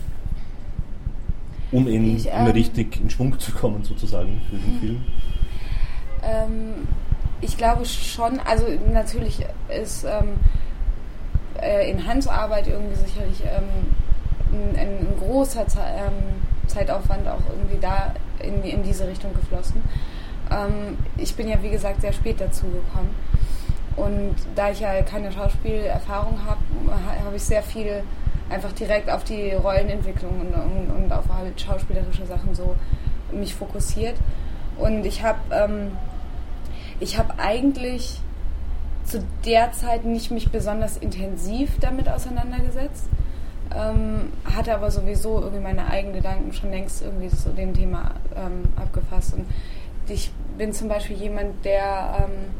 Um 1.70 1.86
in, 1.88 2.16
ich, 2.16 2.28
ähm, 2.30 2.46
richtig 2.48 3.00
in 3.00 3.08
Schwung 3.08 3.38
zu 3.38 3.52
kommen 3.52 3.82
sozusagen 3.82 4.40
für 4.50 4.56
den 4.56 4.72
hm. 4.72 4.80
Film? 4.80 5.04
Ähm, 6.22 6.88
ich 7.40 7.56
glaube 7.56 7.84
schon, 7.84 8.38
also 8.40 8.66
natürlich 8.92 9.44
ist 9.68 10.04
ähm, 10.04 10.36
äh, 11.60 11.90
in 11.90 12.06
Hans 12.06 12.28
Arbeit 12.28 12.68
irgendwie 12.68 12.96
sicherlich 12.96 13.42
ähm, 13.42 13.88
ein, 14.52 14.78
ein, 14.78 15.06
großer 15.18 15.66
Ze 15.66 15.80
ähm, 15.80 16.42
Zeitaufwand 16.66 17.26
auch 17.26 17.40
irgendwie 17.50 17.80
da 17.80 18.14
in, 18.38 18.62
in 18.62 18.82
diese 18.82 19.08
Richtung 19.08 19.34
geflossen. 19.34 19.82
Ähm, 20.50 20.98
ich 21.16 21.34
bin 21.34 21.48
ja 21.48 21.62
wie 21.62 21.70
gesagt 21.70 22.02
sehr 22.02 22.12
spät 22.12 22.40
dazu 22.40 22.66
gekommen 22.66 23.10
und 23.96 24.34
da 24.54 24.70
ich 24.70 24.80
ja 24.80 25.02
keine 25.02 25.30
Schauspielerfahrung 25.32 26.38
habe, 26.44 26.60
habe 27.24 27.36
ich 27.36 27.42
sehr 27.42 27.62
viel 27.62 28.02
einfach 28.50 28.72
direkt 28.72 29.10
auf 29.10 29.24
die 29.24 29.52
Rollenentwicklung 29.52 30.40
und, 30.40 30.54
und, 30.54 31.04
und 31.04 31.12
auf 31.12 31.24
halt 31.28 31.60
schauspielerische 31.60 32.26
Sachen 32.26 32.54
so 32.54 32.74
mich 33.32 33.54
fokussiert 33.54 34.16
und 34.78 35.06
ich 35.06 35.22
habe 35.22 35.38
ähm, 35.50 35.92
ich 37.00 37.18
habe 37.18 37.34
eigentlich 37.38 38.20
zu 39.04 39.24
der 39.44 39.72
Zeit 39.72 40.04
nicht 40.04 40.30
mich 40.30 40.50
besonders 40.50 40.96
intensiv 40.96 41.78
damit 41.80 42.08
auseinandergesetzt, 42.08 43.08
ähm, 43.74 44.32
hatte 44.44 44.74
aber 44.74 44.90
sowieso 44.90 45.40
irgendwie 45.40 45.62
meine 45.62 45.88
eigenen 45.88 46.14
Gedanken 46.14 46.52
schon 46.52 46.70
längst 46.70 47.02
irgendwie 47.02 47.28
zu 47.28 47.50
dem 47.50 47.74
Thema 47.74 48.12
ähm, 48.36 48.68
abgefasst. 48.76 49.34
Und 49.34 49.46
ich 50.08 50.30
bin 50.56 50.72
zum 50.72 50.88
Beispiel 50.88 51.16
jemand, 51.16 51.64
der 51.64 52.24
ähm, 52.24 52.54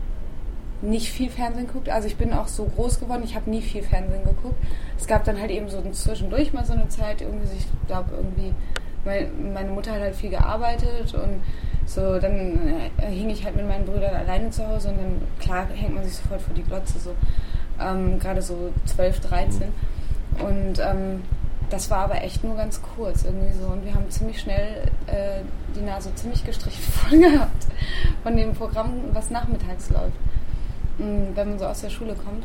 nicht 0.83 1.11
viel 1.11 1.31
Fernsehen 1.31 1.69
guckt. 1.69 1.89
Also 1.89 2.09
ich 2.09 2.17
bin 2.17 2.33
auch 2.33 2.49
so 2.49 2.65
groß 2.65 3.01
geworden, 3.01 3.23
ich 3.25 3.35
habe 3.35 3.49
nie 3.49 3.63
viel 3.63 3.83
Fernsehen 3.83 4.25
geguckt. 4.25 4.61
Es 4.99 5.07
gab 5.07 5.25
dann 5.25 5.41
halt 5.41 5.51
eben 5.51 5.69
so 5.69 5.83
zwischendurch 5.93 6.53
mal 6.53 6.65
so 6.65 6.73
eine 6.73 6.89
Zeit, 6.89 7.23
irgendwie, 7.23 7.57
ich 7.57 7.67
glaube 7.87 8.11
irgendwie, 8.17 8.53
meine 9.05 9.71
Mutter 9.71 9.93
hat 9.93 10.01
halt 10.01 10.15
viel 10.15 10.31
gearbeitet 10.31 11.15
und 11.15 11.41
so, 11.87 12.19
dann 12.19 12.59
äh, 12.99 13.07
hing 13.07 13.31
ich 13.31 13.45
halt 13.45 13.57
mit 13.57 13.67
meinen 13.67 13.85
Brüdern 13.85 14.15
alleine 14.15 14.51
zu 14.51 14.67
Hause 14.67 14.91
und 14.91 14.99
dann, 14.99 15.23
klar, 15.41 15.67
hängt 15.75 15.95
man 15.95 16.05
sich 16.05 16.15
sofort 16.15 16.41
vor 16.41 16.55
die 16.55 16.63
Glotze, 16.63 16.99
so 16.99 17.15
ähm, 17.81 18.19
gerade 18.19 18.43
so 18.43 18.73
12, 18.87 19.21
13. 19.21 19.63
Und 20.39 20.79
ähm, 20.79 21.23
das 21.71 21.91
war 21.91 22.05
aber 22.05 22.23
echt 22.23 22.45
nur 22.45 22.57
ganz 22.57 22.81
kurz 22.83 23.25
irgendwie 23.25 23.53
so. 23.53 23.67
Und 23.67 23.85
wir 23.85 23.95
haben 23.95 24.09
ziemlich 24.11 24.41
schnell 24.41 24.91
äh, 25.07 25.41
die 25.75 25.81
Nase 25.81 26.15
ziemlich 26.15 26.45
gestrichen 26.45 26.83
voll 26.93 27.19
gehabt 27.19 27.67
von 28.23 28.37
dem 28.37 28.55
Programm, 28.55 28.93
was 29.13 29.31
nachmittags 29.31 29.91
läuft, 29.91 30.17
wenn 30.99 31.51
man 31.51 31.59
so 31.59 31.67
aus 31.67 31.81
der 31.81 31.91
Schule 31.91 32.15
kommt. 32.15 32.45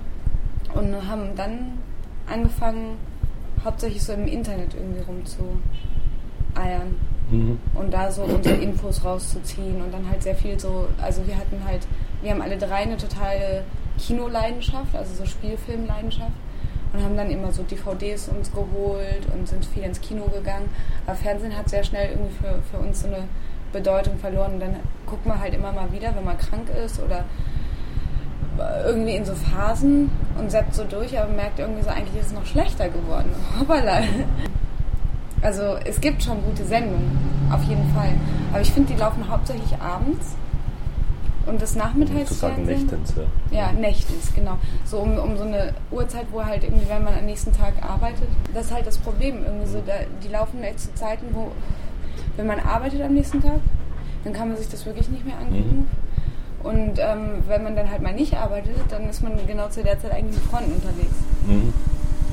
Und 0.73 1.07
haben 1.07 1.35
dann 1.35 1.79
angefangen, 2.27 2.97
hauptsächlich 3.63 4.03
so 4.03 4.13
im 4.13 4.27
Internet 4.27 4.73
irgendwie 4.73 5.01
rumzueiern 5.01 6.95
mhm. 7.31 7.59
und 7.73 7.93
da 7.93 8.11
so 8.11 8.23
unsere 8.23 8.55
Infos 8.55 9.03
rauszuziehen 9.03 9.81
und 9.81 9.93
dann 9.93 10.09
halt 10.09 10.23
sehr 10.23 10.35
viel 10.35 10.59
so, 10.59 10.87
also 11.01 11.25
wir 11.25 11.35
hatten 11.35 11.61
halt, 11.65 11.87
wir 12.21 12.31
haben 12.31 12.41
alle 12.41 12.57
drei 12.57 12.77
eine 12.77 12.97
totale 12.97 13.63
Kinoleidenschaft, 13.97 14.95
also 14.95 15.15
so 15.15 15.25
Spielfilmleidenschaft 15.25 16.31
und 16.93 17.03
haben 17.03 17.17
dann 17.17 17.29
immer 17.29 17.51
so 17.51 17.63
DVDs 17.63 18.29
uns 18.29 18.51
geholt 18.51 19.27
und 19.33 19.47
sind 19.47 19.65
viel 19.65 19.83
ins 19.83 19.99
Kino 20.01 20.25
gegangen. 20.25 20.69
Aber 21.05 21.15
Fernsehen 21.15 21.57
hat 21.57 21.69
sehr 21.69 21.83
schnell 21.83 22.11
irgendwie 22.11 22.33
für, 22.35 22.61
für 22.71 22.77
uns 22.77 23.01
so 23.01 23.07
eine 23.07 23.23
Bedeutung 23.73 24.17
verloren 24.17 24.53
und 24.53 24.59
dann 24.61 24.75
guckt 25.05 25.25
man 25.25 25.39
halt 25.39 25.53
immer 25.53 25.71
mal 25.71 25.91
wieder, 25.91 26.15
wenn 26.15 26.23
man 26.23 26.37
krank 26.37 26.69
ist 26.83 27.01
oder 27.01 27.25
irgendwie 28.85 29.15
in 29.15 29.25
so 29.25 29.33
Phasen 29.33 30.09
und 30.37 30.51
setzt 30.51 30.75
so 30.75 30.83
durch, 30.83 31.17
aber 31.19 31.31
merkt 31.31 31.59
irgendwie 31.59 31.83
so, 31.83 31.89
eigentlich 31.89 32.19
ist 32.19 32.27
es 32.27 32.33
noch 32.33 32.45
schlechter 32.45 32.89
geworden. 32.89 33.29
Hoppala. 33.59 34.01
Also 35.41 35.77
es 35.85 36.01
gibt 36.01 36.23
schon 36.23 36.43
gute 36.43 36.65
Sendungen, 36.65 37.17
auf 37.51 37.63
jeden 37.63 37.87
Fall. 37.93 38.13
Aber 38.51 38.61
ich 38.61 38.71
finde, 38.71 38.93
die 38.93 38.99
laufen 38.99 39.29
hauptsächlich 39.29 39.79
abends. 39.79 40.35
Und 41.45 41.61
das 41.61 41.75
Nachmittagsfernsehen... 41.75 42.65
nächtens, 42.65 43.13
ja. 43.15 43.57
Ja, 43.57 43.71
nächtens, 43.71 44.33
genau. 44.35 44.57
So 44.83 44.99
um, 44.99 45.17
um 45.17 45.37
so 45.37 45.43
eine 45.43 45.73
Uhrzeit, 45.91 46.25
wo 46.31 46.43
halt 46.43 46.63
irgendwie, 46.63 46.89
wenn 46.89 47.05
man 47.05 47.13
am 47.17 47.25
nächsten 47.25 47.53
Tag 47.53 47.73
arbeitet, 47.81 48.27
das 48.53 48.65
ist 48.65 48.73
halt 48.73 48.85
das 48.85 48.97
Problem. 48.97 49.45
Irgendwie 49.45 49.67
so, 49.67 49.81
da, 49.85 49.93
die 50.21 50.27
laufen 50.27 50.61
echt 50.61 50.81
zu 50.81 50.93
Zeiten, 50.95 51.27
wo, 51.31 51.51
wenn 52.35 52.47
man 52.47 52.59
arbeitet 52.59 53.01
am 53.01 53.13
nächsten 53.13 53.41
Tag, 53.41 53.61
dann 54.25 54.33
kann 54.33 54.49
man 54.49 54.57
sich 54.57 54.67
das 54.67 54.85
wirklich 54.85 55.07
nicht 55.07 55.25
mehr 55.25 55.37
angucken. 55.37 55.87
Mhm. 55.89 56.06
Und 56.67 56.99
ähm, 56.99 57.43
wenn 57.47 57.63
man 57.63 57.77
dann 57.77 57.89
halt 57.89 58.01
mal 58.01 58.13
nicht 58.13 58.33
arbeitet, 58.33 58.75
dann 58.89 59.09
ist 59.09 59.23
man 59.23 59.39
genau 59.47 59.69
zu 59.69 59.81
der 59.83 59.99
Zeit 60.01 60.11
eigentlich 60.11 60.35
mit 60.35 60.51
Freunden 60.51 60.73
unterwegs. 60.73 61.15
Mhm. 61.45 61.73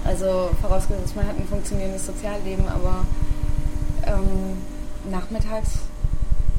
Also 0.04 0.50
vorausgesetzt, 0.60 1.14
man 1.14 1.26
hat 1.28 1.36
ein 1.36 1.46
funktionierendes 1.46 2.06
Sozialleben, 2.06 2.66
aber 2.68 3.06
ähm, 4.06 4.58
nachmittags, 5.08 5.78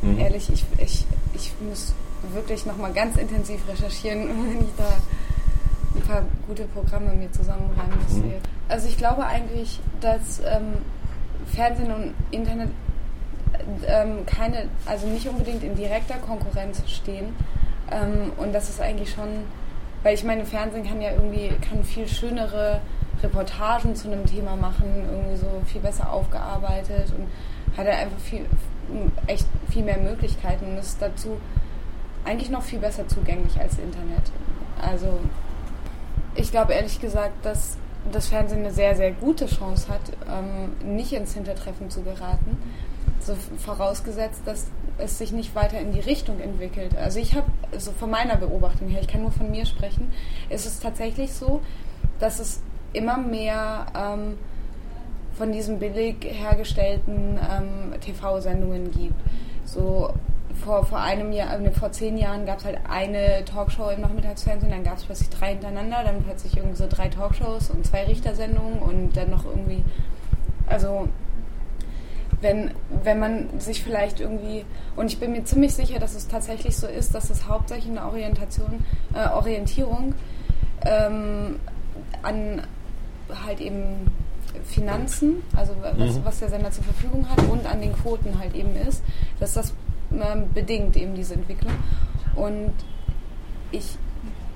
mhm. 0.01 0.17
ehrlich, 0.17 0.50
ich, 0.53 0.65
ich, 0.77 1.05
ich 1.34 1.51
muss 1.67 1.94
wirklich 2.34 2.65
nochmal 2.65 2.94
ganz 2.94 3.17
intensiv 3.17 3.60
recherchieren, 3.67 4.29
wenn 4.29 4.62
ich 4.62 4.74
da 4.77 4.88
ein 5.96 6.01
paar 6.01 6.24
gute 6.48 6.63
Programme 6.67 7.13
mir 7.13 7.32
zusammenreimen 7.34 7.98
müsste. 8.08 8.25
Mhm. 8.25 8.34
Also 8.70 8.88
ich 8.88 8.98
glaube 8.98 9.25
eigentlich, 9.25 9.82
dass 10.00 10.39
ähm, 10.39 10.77
Fernsehen 11.53 11.91
und 11.91 12.13
Internet 12.32 12.70
ähm, 13.86 14.25
keine, 14.25 14.70
also 14.86 15.08
nicht 15.08 15.27
unbedingt 15.27 15.62
in 15.63 15.75
direkter 15.75 16.15
Konkurrenz 16.15 16.82
stehen. 16.88 17.36
Ähm, 17.92 18.32
und 18.38 18.54
das 18.54 18.70
ist 18.70 18.82
eigentlich 18.82 19.12
schon, 19.12 19.46
weil 20.04 20.13
ich 20.13 20.24
meine, 20.24 20.46
Fernsehen 20.46 20.86
kann 20.86 21.01
ja 21.01 21.12
irgendwie, 21.12 21.50
kann 21.68 21.84
viel 21.84 22.08
schönere 22.08 22.82
Reportagen 23.22 23.96
zu 23.96 24.12
einem 24.12 24.25
Thema 24.25 24.56
machen, 24.56 24.86
irgendwie 25.10 25.38
so 25.38 25.48
viel 25.65 25.82
besser 25.82 26.12
aufgearbeitet 26.12 27.12
und 27.18 27.27
hat 27.77 27.88
er 27.88 27.98
einfach 27.98 28.20
viel, 28.20 28.46
echt 29.27 29.48
viel 29.70 29.84
mehr 29.84 29.98
Möglichkeiten 29.98 30.65
und 30.65 30.77
ist 30.77 31.01
dazu 31.01 31.38
eigentlich 32.24 32.50
noch 32.50 32.63
viel 32.63 32.80
besser 32.80 33.08
zugänglich 33.08 33.60
als 33.60 33.77
Internet. 33.77 34.32
Also 34.82 35.20
ich 36.36 36.51
glaube 36.51 36.74
ehrlich 36.74 37.00
gesagt, 37.00 37.46
dass 37.46 37.77
das 38.12 38.27
Fernsehen 38.27 38.60
eine 38.60 38.72
sehr, 38.72 38.96
sehr 38.96 39.12
gute 39.12 39.48
Chance 39.48 39.88
hat, 39.89 40.01
ähm, 40.30 40.96
nicht 40.96 41.13
ins 41.13 41.34
Hintertreffen 41.34 41.89
zu 41.89 42.04
geraten. 42.04 42.58
So 43.20 43.36
vorausgesetzt, 43.58 44.42
dass 44.46 44.68
es 44.97 45.17
sich 45.17 45.31
nicht 45.31 45.55
weiter 45.55 45.79
in 45.79 45.91
die 45.91 45.99
Richtung 45.99 46.39
entwickelt. 46.39 46.95
Also 46.97 47.19
ich 47.19 47.35
habe, 47.35 47.47
also 47.71 47.91
von 47.91 48.09
meiner 48.09 48.37
Beobachtung 48.37 48.87
her, 48.87 49.01
ich 49.01 49.07
kann 49.07 49.21
nur 49.21 49.31
von 49.31 49.51
mir 49.51 49.65
sprechen, 49.65 50.11
ist 50.49 50.65
es 50.65 50.79
tatsächlich 50.79 51.33
so, 51.33 51.61
dass 52.19 52.39
es 52.39 52.61
immer 52.93 53.17
mehr 53.17 53.87
ähm, 53.95 54.37
von 55.37 55.51
diesen 55.51 55.79
billig 55.79 56.17
hergestellten 56.21 57.37
ähm, 57.37 57.99
TV-Sendungen 57.99 58.91
gibt. 58.91 59.15
So 59.65 60.13
vor, 60.63 60.85
vor 60.85 60.99
einem 60.99 61.31
Jahr, 61.31 61.59
äh, 61.59 61.71
vor 61.71 61.91
zehn 61.91 62.17
Jahren 62.17 62.45
gab 62.45 62.59
es 62.59 62.65
halt 62.65 62.79
eine 62.89 63.43
Talkshow 63.45 63.89
im 63.89 64.01
Nachmittagsfernsehen, 64.01 64.71
dann 64.71 64.83
gab 64.83 64.97
es 64.97 65.03
plötzlich 65.03 65.29
drei 65.29 65.49
hintereinander, 65.49 66.03
dann 66.03 66.23
plötzlich 66.23 66.55
irgendwie 66.55 66.77
so 66.77 66.87
drei 66.87 67.09
Talkshows 67.09 67.69
und 67.69 67.85
zwei 67.85 68.05
Richtersendungen 68.05 68.79
und 68.79 69.17
dann 69.17 69.29
noch 69.29 69.45
irgendwie, 69.45 69.83
also 70.67 71.09
wenn, 72.45 72.71
wenn 73.03 73.17
man 73.17 73.59
sich 73.59 73.81
vielleicht 73.81 74.19
irgendwie, 74.19 74.65
und 74.95 75.07
ich 75.07 75.19
bin 75.19 75.31
mir 75.31 75.43
ziemlich 75.45 75.73
sicher, 75.73 75.97
dass 75.97 76.13
es 76.13 76.27
tatsächlich 76.27 76.77
so 76.77 76.85
ist, 76.85 77.15
dass 77.15 77.31
es 77.31 77.47
hauptsächlich 77.47 77.89
eine 77.89 78.05
Orientation, 78.05 78.85
äh, 79.15 79.27
Orientierung 79.29 80.13
ähm, 80.85 81.59
an 82.21 82.61
halt 83.43 83.59
eben 83.59 84.11
Finanzen, 84.63 85.41
also 85.55 85.73
was, 85.81 85.97
mhm. 85.97 86.21
was, 86.23 86.37
der 86.37 86.49
Sender 86.49 86.69
zur 86.69 86.83
Verfügung 86.83 87.27
hat 87.31 87.39
und 87.49 87.65
an 87.65 87.81
den 87.81 87.93
Quoten 87.93 88.37
halt 88.37 88.53
eben 88.53 88.75
ist, 88.87 89.01
dass 89.39 89.53
das 89.53 89.71
äh, 90.11 90.37
bedingt 90.53 90.95
eben 90.97 91.15
diese 91.15 91.33
Entwicklung. 91.33 91.73
Und 92.35 92.73
ich 93.71 93.97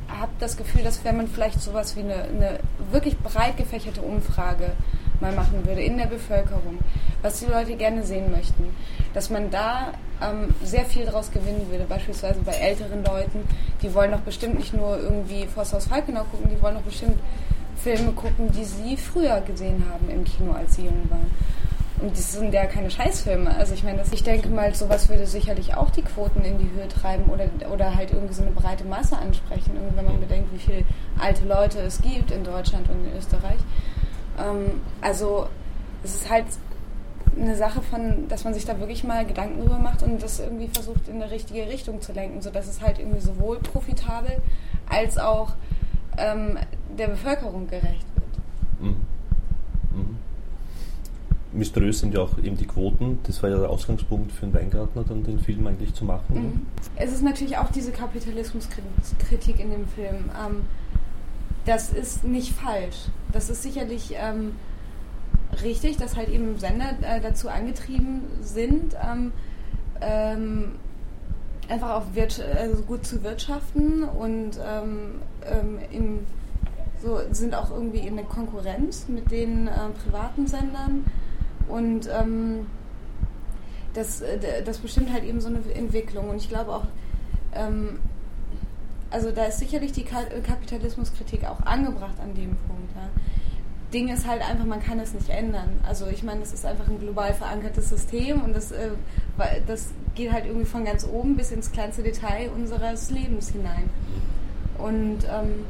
habe 0.08 0.32
das 0.40 0.58
Gefühl, 0.58 0.84
dass 0.84 1.04
wenn 1.04 1.18
man 1.18 1.28
vielleicht 1.28 1.60
sowas 1.60 1.96
wie 1.96 2.02
eine, 2.02 2.24
eine 2.24 2.60
wirklich 2.92 3.18
breit 3.18 3.58
gefächerte 3.58 4.02
Umfrage 4.04 4.74
mal 5.22 5.32
machen 5.32 5.66
würde 5.66 5.82
in 5.82 5.98
der 5.98 6.06
Bevölkerung, 6.06 6.80
was 7.22 7.40
die 7.40 7.46
Leute 7.46 7.76
gerne 7.76 8.04
sehen 8.04 8.32
möchten, 8.32 8.76
dass 9.14 9.30
man 9.30 9.50
da 9.50 9.94
ähm, 10.22 10.54
sehr 10.64 10.86
viel 10.86 11.06
daraus 11.06 11.32
gewinnen 11.32 11.68
würde. 11.70 11.86
Beispielsweise 11.86 12.40
bei 12.42 12.54
älteren 12.54 13.04
Leuten, 13.04 13.48
die 13.82 13.94
wollen 13.94 14.12
doch 14.12 14.22
bestimmt 14.22 14.58
nicht 14.58 14.74
nur 14.74 14.98
irgendwie 14.98 15.46
Forsthaus 15.48 15.88
Falkenau 15.88 16.24
gucken, 16.26 16.50
die 16.54 16.62
wollen 16.62 16.76
doch 16.76 16.84
bestimmt 16.84 17.18
Filme 17.78 18.12
gucken, 18.12 18.52
die 18.52 18.66
sie 18.66 18.98
früher 18.98 19.42
gesehen 19.42 19.84
haben 19.92 20.10
im 20.10 20.24
Kino, 20.26 20.52
als 20.54 20.76
sie 20.76 20.84
jung 20.84 21.10
waren. 21.10 21.32
Und 22.02 22.18
das 22.18 22.32
sind 22.32 22.54
ja 22.54 22.66
keine 22.66 22.90
Scheißfilme. 22.90 23.54
Also 23.56 23.74
ich 23.74 23.84
meine, 23.84 24.02
ich 24.12 24.24
denke 24.24 24.48
mal, 24.48 24.74
sowas 24.74 25.10
würde 25.10 25.26
sicherlich 25.26 25.76
auch 25.76 25.90
die 25.90 26.02
Quoten 26.02 26.42
in 26.46 26.58
die 26.58 26.70
Höhe 26.72 26.88
treiben 26.88 27.26
oder, 27.30 27.50
oder 27.74 27.96
halt 27.96 28.12
irgendwie 28.12 28.34
so 28.34 28.42
eine 28.42 28.52
breite 28.52 28.86
Masse 28.86 29.18
ansprechen. 29.18 29.72
Wenn 29.96 30.06
man 30.06 30.20
bedenkt, 30.20 30.54
wie 30.54 30.60
viele 30.60 30.84
alte 31.20 31.46
Leute 31.46 31.80
es 31.80 32.02
gibt 32.02 32.32
in 32.32 32.46
Deutschland 32.46 32.90
und 32.90 33.06
in 33.06 33.18
Österreich. 33.18 33.60
Ähm, 34.40 34.82
also 35.02 35.48
es 36.04 36.16
ist 36.16 36.30
halt 36.30 36.46
eine 37.38 37.56
Sache 37.56 37.82
von, 37.82 38.28
dass 38.28 38.44
man 38.44 38.54
sich 38.54 38.66
da 38.66 38.80
wirklich 38.80 39.04
mal 39.04 39.26
Gedanken 39.26 39.62
drüber 39.62 39.78
macht 39.78 40.04
und 40.04 40.22
das 40.22 40.40
irgendwie 40.40 40.68
versucht 40.68 41.08
in 41.08 41.16
eine 41.16 41.32
richtige 41.32 41.68
Richtung 41.68 42.02
zu 42.02 42.12
lenken, 42.12 42.42
sodass 42.42 42.68
es 42.68 42.82
halt 42.82 43.00
irgendwie 43.00 43.22
sowohl 43.22 43.60
profitabel 43.60 44.38
als 44.90 45.18
auch 45.18 45.54
ähm, 46.18 46.58
der 46.98 47.08
Bevölkerung 47.08 47.68
gerecht 47.68 48.06
wird. 48.16 48.82
Mhm. 48.82 48.96
Mhm. 49.96 50.18
Mysteriös 51.52 52.00
sind 52.00 52.14
ja 52.14 52.22
auch 52.22 52.38
eben 52.38 52.58
die 52.58 52.68
Quoten. 52.68 53.20
Das 53.24 53.42
war 53.42 53.50
ja 53.50 53.58
der 53.58 53.70
Ausgangspunkt 53.70 54.32
für 54.32 54.44
einen 54.44 54.54
Weingartner, 54.54 55.04
dann 55.04 55.24
den 55.24 55.40
Film 55.40 55.66
eigentlich 55.66 55.94
zu 55.94 56.06
machen. 56.06 56.36
Mhm. 56.36 56.66
Es 56.96 57.12
ist 57.12 57.24
natürlich 57.24 57.58
auch 57.58 57.72
diese 57.72 57.92
Kapitalismuskritik 57.92 59.60
in 59.60 59.72
dem 59.72 59.88
Film. 59.88 60.30
Ähm, 60.38 60.62
das 61.70 61.92
ist 61.92 62.24
nicht 62.24 62.54
falsch. 62.54 62.98
Das 63.32 63.52
ist 63.52 63.62
sicherlich 63.62 64.16
ähm, 64.16 64.56
richtig, 65.62 65.98
dass 65.98 66.16
halt 66.16 66.30
eben 66.30 66.58
Sender 66.58 66.96
äh, 67.04 67.22
dazu 67.22 67.48
angetrieben 67.48 68.24
sind, 68.42 68.96
ähm, 69.08 69.32
ähm, 70.02 70.72
einfach 71.70 71.92
auch 71.92 72.06
also 72.58 72.82
gut 72.82 73.06
zu 73.06 73.24
wirtschaften 73.24 74.04
und 74.04 74.60
ähm, 74.66 75.22
ähm, 75.46 75.80
in, 75.92 76.26
so 77.04 77.20
sind 77.30 77.54
auch 77.54 77.70
irgendwie 77.70 78.00
in 78.00 78.16
der 78.16 78.26
Konkurrenz 78.26 79.08
mit 79.08 79.30
den 79.30 79.68
äh, 79.68 79.72
privaten 80.04 80.48
Sendern 80.48 81.06
und 81.68 82.10
ähm, 82.12 82.66
das, 83.94 84.22
äh, 84.22 84.64
das 84.64 84.80
bestimmt 84.80 85.14
halt 85.14 85.24
eben 85.24 85.40
so 85.40 85.50
eine 85.50 85.60
Entwicklung 85.76 86.30
und 86.30 86.38
ich 86.38 86.50
glaube 86.50 86.74
auch 86.74 86.86
ähm, 87.54 88.00
also 89.12 89.32
da 89.32 89.46
ist 89.46 89.60
sicherlich 89.60 89.92
die 89.92 90.04
Kapitalismuskritik 90.04 91.46
auch 91.46 91.60
angebracht 91.66 92.20
an 92.22 92.34
dem 92.36 92.56
Punkt. 92.68 92.92
Ja. 92.96 93.10
Ding 93.94 94.10
ist 94.10 94.28
halt 94.28 94.48
einfach, 94.48 94.66
man 94.66 94.84
kann 94.84 95.00
es 95.00 95.14
nicht 95.14 95.30
ändern. 95.30 95.80
Also 95.88 96.08
ich 96.08 96.22
meine, 96.22 96.42
das 96.42 96.54
ist 96.54 96.66
einfach 96.66 96.88
ein 96.88 97.00
global 97.00 97.34
verankertes 97.34 97.90
System 97.90 98.42
und 98.42 98.56
das, 98.56 98.72
äh, 98.72 98.92
das 99.66 99.88
geht 100.14 100.32
halt 100.32 100.46
irgendwie 100.46 100.66
von 100.66 100.86
ganz 100.86 101.08
oben 101.08 101.36
bis 101.36 101.52
ins 101.52 101.72
kleinste 101.72 102.04
Detail 102.04 102.52
unseres 102.56 103.10
Lebens 103.10 103.50
hinein. 103.50 103.90
Und 104.78 105.20
ähm, 105.26 105.66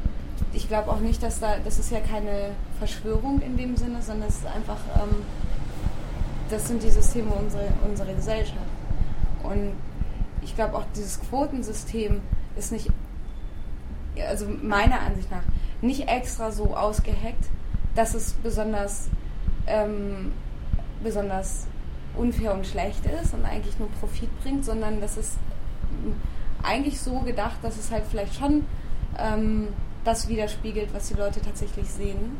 ich 0.52 0.68
glaube 0.68 0.90
auch 0.90 1.00
nicht, 1.00 1.22
dass 1.22 1.40
da, 1.40 1.56
das 1.64 1.78
ist 1.78 1.90
ja 1.90 2.00
keine 2.00 2.50
Verschwörung 2.78 3.40
in 3.40 3.56
dem 3.56 3.76
Sinne, 3.76 4.02
sondern 4.02 4.28
es 4.28 4.36
ist 4.36 4.46
einfach, 4.46 4.78
ähm, 4.96 5.16
das 6.50 6.68
sind 6.68 6.82
die 6.82 6.90
Systeme 6.90 7.30
unserer, 7.30 7.68
unserer 7.88 8.12
Gesellschaft. 8.12 8.58
Und 9.42 9.72
ich 10.42 10.54
glaube 10.54 10.76
auch 10.76 10.84
dieses 10.94 11.20
Quotensystem 11.20 12.20
ist 12.56 12.72
nicht, 12.72 12.90
also 14.28 14.46
meiner 14.62 15.00
Ansicht 15.00 15.30
nach, 15.30 15.42
nicht 15.80 16.08
extra 16.08 16.50
so 16.50 16.76
ausgeheckt, 16.76 17.46
dass 17.94 18.14
es 18.14 18.32
besonders, 18.34 19.08
ähm, 19.66 20.32
besonders 21.02 21.66
unfair 22.16 22.54
und 22.54 22.66
schlecht 22.66 23.04
ist 23.06 23.34
und 23.34 23.44
eigentlich 23.44 23.78
nur 23.78 23.88
Profit 24.00 24.28
bringt, 24.42 24.64
sondern 24.64 25.00
das 25.00 25.16
ist 25.16 25.38
eigentlich 26.62 27.00
so 27.00 27.20
gedacht, 27.20 27.58
dass 27.62 27.78
es 27.78 27.90
halt 27.90 28.04
vielleicht 28.10 28.34
schon 28.34 28.64
ähm, 29.18 29.68
das 30.04 30.28
widerspiegelt, 30.28 30.92
was 30.92 31.08
die 31.08 31.14
Leute 31.14 31.40
tatsächlich 31.40 31.88
sehen. 31.88 32.36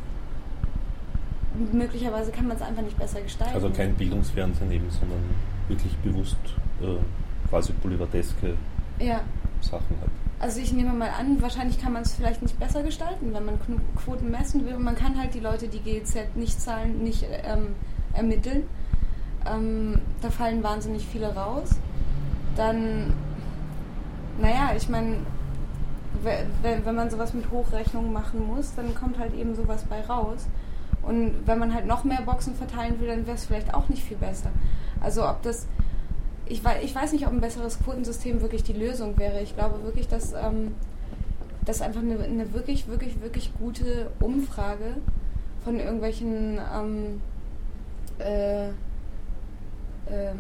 Möglicherweise 1.73 2.31
kann 2.31 2.47
man 2.47 2.57
es 2.57 2.63
einfach 2.63 2.83
nicht 2.83 2.99
besser 2.99 3.21
gestalten. 3.21 3.55
Also 3.55 3.71
kein 3.71 3.95
Bildungsfernsehen 3.95 4.69
nehmen, 4.69 4.91
sondern 4.91 5.19
wirklich 5.69 5.95
bewusst 5.97 6.37
äh, 6.81 6.97
quasi 7.49 7.73
boulevardeske 7.73 8.55
ja. 8.99 9.21
Sachen 9.61 9.97
hat. 10.01 10.11
Also 10.41 10.59
ich 10.61 10.73
nehme 10.73 10.95
mal 10.95 11.11
an, 11.11 11.43
wahrscheinlich 11.43 11.79
kann 11.79 11.93
man 11.93 12.03
es 12.03 12.15
vielleicht 12.15 12.41
nicht 12.41 12.59
besser 12.59 12.83
gestalten, 12.83 13.35
wenn 13.35 13.45
man 13.45 13.59
Quoten 13.95 14.31
messen 14.31 14.65
will. 14.65 14.79
Man 14.79 14.97
kann 14.97 15.19
halt 15.21 15.35
die 15.35 15.41
Leute, 15.41 15.69
die 15.69 15.81
GEZ 15.81 16.17
nicht 16.35 16.59
zahlen, 16.59 17.05
nicht 17.05 17.27
ähm, 17.45 17.75
ermitteln. 18.15 18.65
Ähm, 19.47 20.01
da 20.23 20.31
fallen 20.31 20.63
wahnsinnig 20.63 21.07
viele 21.07 21.35
raus. 21.35 21.69
Dann, 22.57 23.13
naja, 24.41 24.71
ich 24.75 24.89
meine, 24.89 25.17
wenn 26.63 26.95
man 26.95 27.11
sowas 27.11 27.35
mit 27.35 27.51
Hochrechnungen 27.51 28.13
machen 28.13 28.47
muss, 28.47 28.75
dann 28.75 28.95
kommt 28.95 29.19
halt 29.19 29.35
eben 29.35 29.55
sowas 29.55 29.85
bei 29.91 30.01
raus. 30.07 30.47
Und 31.03 31.47
wenn 31.47 31.59
man 31.59 31.75
halt 31.75 31.87
noch 31.87 32.05
mehr 32.05 32.23
Boxen 32.23 32.55
verteilen 32.55 32.99
will, 32.99 33.09
dann 33.09 33.27
wäre 33.27 33.37
es 33.37 33.45
vielleicht 33.45 33.75
auch 33.75 33.91
nicht 33.91 34.05
viel 34.05 34.17
besser. 34.17 34.51
Also 35.01 35.29
ob 35.29 35.43
das 35.43 35.67
ich, 36.51 36.65
weiß, 36.65 36.83
ich 36.83 36.95
weiß 36.95 37.13
nicht, 37.13 37.27
ob 37.27 37.33
ein 37.33 37.41
besseres 37.41 37.79
Quotensystem 37.79 38.41
wirklich 38.43 38.65
die 38.65 38.73
Lösung 38.73 39.17
wäre. 39.19 39.41
Ich 39.41 39.55
glaube 39.55 39.83
wirklich, 39.85 40.09
dass 40.09 40.33
ähm, 40.33 40.75
das 41.65 41.81
einfach 41.81 42.01
eine, 42.01 42.19
eine, 42.19 42.53
wirklich, 42.53 42.89
wirklich, 42.89 43.21
wirklich 43.23 43.53
gute 43.55 44.11
Umfrage 44.21 44.97
von 45.63 45.79
irgendwelchen 45.79 46.59
ähm, 46.75 47.21
äh, 48.19 48.69
ähm, 50.09 50.39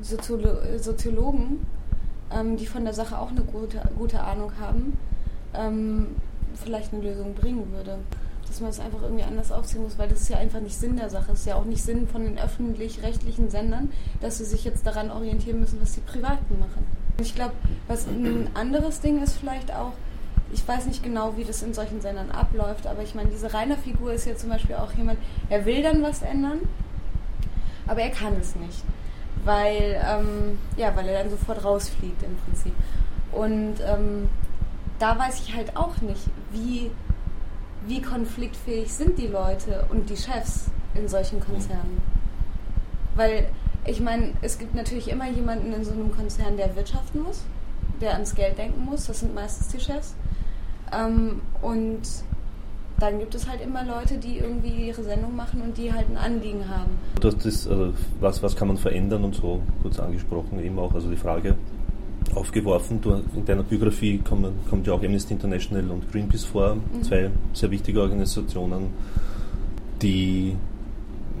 Soziolo 0.00 0.78
Soziologen, 0.78 1.66
ähm, 2.34 2.56
die 2.56 2.66
von 2.66 2.84
der 2.84 2.94
Sache 2.94 3.18
auch 3.18 3.30
eine 3.30 3.42
gute, 3.42 3.80
gute 3.96 4.20
Ahnung 4.20 4.52
haben, 4.60 4.98
ähm, 5.54 6.16
vielleicht 6.54 6.92
eine 6.92 7.02
Lösung 7.02 7.34
bringen 7.34 7.72
würde 7.72 7.98
dass 8.48 8.60
man 8.60 8.70
es 8.70 8.80
einfach 8.80 9.02
irgendwie 9.02 9.24
anders 9.24 9.52
aufziehen 9.52 9.82
muss, 9.82 9.98
weil 9.98 10.08
das 10.08 10.22
ist 10.22 10.30
ja 10.30 10.38
einfach 10.38 10.60
nicht 10.60 10.78
Sinn 10.78 10.96
der 10.96 11.10
Sache. 11.10 11.32
Es 11.32 11.40
ist 11.40 11.46
ja 11.46 11.56
auch 11.56 11.64
nicht 11.64 11.82
Sinn 11.82 12.08
von 12.08 12.24
den 12.24 12.38
öffentlich-rechtlichen 12.38 13.50
Sendern, 13.50 13.92
dass 14.20 14.38
sie 14.38 14.44
sich 14.44 14.64
jetzt 14.64 14.86
daran 14.86 15.10
orientieren 15.10 15.60
müssen, 15.60 15.80
was 15.80 15.94
die 15.94 16.00
Privaten 16.00 16.58
machen. 16.58 16.86
Ich 17.20 17.34
glaube, 17.34 17.54
was 17.86 18.06
ein 18.06 18.48
anderes 18.54 19.00
Ding 19.00 19.22
ist 19.22 19.38
vielleicht 19.38 19.72
auch, 19.74 19.92
ich 20.52 20.66
weiß 20.66 20.86
nicht 20.86 21.02
genau, 21.02 21.36
wie 21.36 21.44
das 21.44 21.62
in 21.62 21.74
solchen 21.74 22.00
Sendern 22.00 22.30
abläuft, 22.30 22.86
aber 22.86 23.02
ich 23.02 23.14
meine, 23.14 23.28
diese 23.30 23.52
Rainer-Figur 23.52 24.12
ist 24.12 24.26
ja 24.26 24.36
zum 24.36 24.50
Beispiel 24.50 24.76
auch 24.76 24.92
jemand, 24.92 25.18
er 25.50 25.66
will 25.66 25.82
dann 25.82 26.02
was 26.02 26.22
ändern, 26.22 26.60
aber 27.86 28.00
er 28.00 28.10
kann 28.10 28.34
es 28.40 28.56
nicht. 28.56 28.82
Weil, 29.44 30.00
ähm, 30.04 30.58
ja, 30.76 30.94
weil 30.96 31.08
er 31.08 31.22
dann 31.22 31.30
sofort 31.30 31.64
rausfliegt 31.64 32.22
im 32.22 32.36
Prinzip. 32.36 32.72
Und 33.32 33.76
ähm, 33.86 34.28
da 34.98 35.18
weiß 35.18 35.40
ich 35.40 35.54
halt 35.54 35.76
auch 35.76 36.00
nicht, 36.00 36.22
wie 36.52 36.90
wie 37.86 38.02
konfliktfähig 38.02 38.92
sind 38.92 39.18
die 39.18 39.26
Leute 39.26 39.86
und 39.90 40.10
die 40.10 40.16
Chefs 40.16 40.70
in 40.94 41.08
solchen 41.08 41.40
Konzernen? 41.40 42.00
Weil 43.14 43.48
ich 43.86 44.00
meine, 44.00 44.32
es 44.42 44.58
gibt 44.58 44.74
natürlich 44.74 45.08
immer 45.08 45.28
jemanden 45.28 45.72
in 45.72 45.84
so 45.84 45.92
einem 45.92 46.14
Konzern, 46.14 46.56
der 46.56 46.74
wirtschaften 46.76 47.22
muss, 47.22 47.42
der 48.00 48.12
ans 48.12 48.34
Geld 48.34 48.58
denken 48.58 48.84
muss. 48.84 49.06
Das 49.06 49.20
sind 49.20 49.34
meistens 49.34 49.68
die 49.68 49.80
Chefs. 49.80 50.14
Ähm, 50.92 51.40
und 51.62 52.02
dann 52.98 53.18
gibt 53.18 53.34
es 53.34 53.48
halt 53.48 53.60
immer 53.60 53.84
Leute, 53.84 54.18
die 54.18 54.38
irgendwie 54.38 54.88
ihre 54.88 55.02
Sendung 55.02 55.36
machen 55.36 55.62
und 55.62 55.78
die 55.78 55.92
halt 55.92 56.10
ein 56.10 56.16
Anliegen 56.16 56.68
haben. 56.68 56.98
Das, 57.20 57.36
das, 57.38 57.68
also 57.68 57.94
was, 58.20 58.42
was 58.42 58.56
kann 58.56 58.68
man 58.68 58.76
verändern 58.76 59.24
und 59.24 59.34
so 59.34 59.62
kurz 59.82 59.98
angesprochen 60.00 60.62
eben 60.62 60.78
auch, 60.78 60.94
also 60.94 61.08
die 61.08 61.16
Frage, 61.16 61.56
aufgeworfen. 62.38 63.00
Du, 63.00 63.22
in 63.34 63.44
deiner 63.44 63.62
Biografie 63.62 64.18
kommt, 64.18 64.46
kommt, 64.68 64.86
ja 64.86 64.92
auch 64.92 65.02
Amnesty 65.02 65.34
International 65.34 65.90
und 65.90 66.10
Greenpeace 66.10 66.44
vor, 66.44 66.76
mhm. 66.76 67.02
zwei 67.02 67.30
sehr 67.52 67.70
wichtige 67.70 68.00
Organisationen, 68.00 68.88
die 70.02 70.56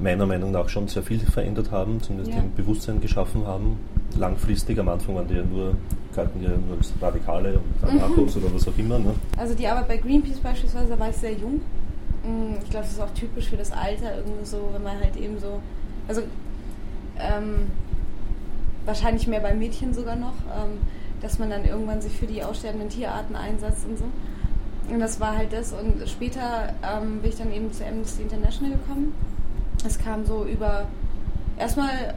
meiner 0.00 0.26
Meinung 0.26 0.52
nach 0.52 0.68
schon 0.68 0.88
sehr 0.88 1.02
viel 1.02 1.18
verändert 1.18 1.70
haben, 1.70 2.00
zumindest 2.00 2.32
ja. 2.32 2.42
im 2.42 2.54
Bewusstsein 2.54 3.00
geschaffen 3.00 3.46
haben. 3.46 3.78
Langfristig, 4.16 4.78
am 4.78 4.88
Anfang 4.88 5.16
waren 5.16 5.28
die 5.28 5.34
ja 5.34 5.42
nur, 5.42 5.76
galten 6.14 6.42
ja 6.42 6.50
nur 6.50 6.78
als 6.78 6.92
Radikale 7.00 7.58
und 7.58 7.88
Anarchos 7.88 8.36
mhm. 8.36 8.44
oder 8.44 8.54
was 8.54 8.68
auch 8.68 8.78
immer. 8.78 8.98
Ne? 8.98 9.14
Also 9.36 9.54
die 9.54 9.66
Arbeit 9.66 9.88
bei 9.88 9.96
Greenpeace 9.96 10.38
beispielsweise, 10.38 10.88
da 10.90 10.98
war 10.98 11.10
ich 11.10 11.16
sehr 11.16 11.32
jung. 11.32 11.60
Mm, 12.24 12.54
ich 12.62 12.70
glaube, 12.70 12.84
das 12.84 12.92
ist 12.92 13.00
auch 13.00 13.12
typisch 13.14 13.48
für 13.48 13.56
das 13.56 13.72
Alter, 13.72 14.16
irgendwie 14.18 14.44
so, 14.44 14.70
wenn 14.72 14.82
man 14.82 14.98
halt 14.98 15.16
eben 15.16 15.38
so, 15.38 15.60
also 16.06 16.22
ähm, 17.18 17.66
wahrscheinlich 18.88 19.26
mehr 19.26 19.40
bei 19.40 19.54
Mädchen 19.54 19.92
sogar 19.92 20.16
noch, 20.16 20.34
ähm, 20.50 20.78
dass 21.20 21.38
man 21.38 21.50
dann 21.50 21.64
irgendwann 21.64 22.00
sich 22.00 22.12
für 22.12 22.26
die 22.26 22.42
aussterbenden 22.42 22.88
Tierarten 22.88 23.36
einsetzt 23.36 23.84
und 23.86 23.98
so. 23.98 24.04
Und 24.90 24.98
das 24.98 25.20
war 25.20 25.36
halt 25.36 25.52
das. 25.52 25.72
Und 25.72 26.08
später 26.08 26.72
ähm, 26.82 27.20
bin 27.20 27.30
ich 27.30 27.36
dann 27.36 27.52
eben 27.52 27.70
zu 27.70 27.86
Amnesty 27.86 28.22
International 28.22 28.72
gekommen. 28.72 29.14
Es 29.86 29.98
kam 29.98 30.24
so 30.24 30.44
über, 30.44 30.86
erstmal 31.58 32.14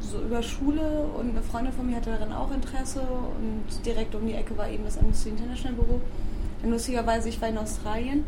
so 0.00 0.20
über 0.20 0.42
Schule 0.42 1.08
und 1.18 1.30
eine 1.30 1.42
Freundin 1.42 1.72
von 1.72 1.86
mir 1.86 1.96
hatte 1.96 2.10
daran 2.10 2.32
auch 2.32 2.52
Interesse 2.52 3.00
und 3.00 3.64
direkt 3.84 4.14
um 4.14 4.26
die 4.26 4.34
Ecke 4.34 4.56
war 4.56 4.68
eben 4.68 4.84
das 4.84 4.98
Amnesty 4.98 5.30
International 5.30 5.74
Büro. 5.74 6.00
Und 6.62 6.70
lustigerweise, 6.70 7.28
ich 7.28 7.42
war 7.42 7.48
in 7.48 7.58
Australien 7.58 8.24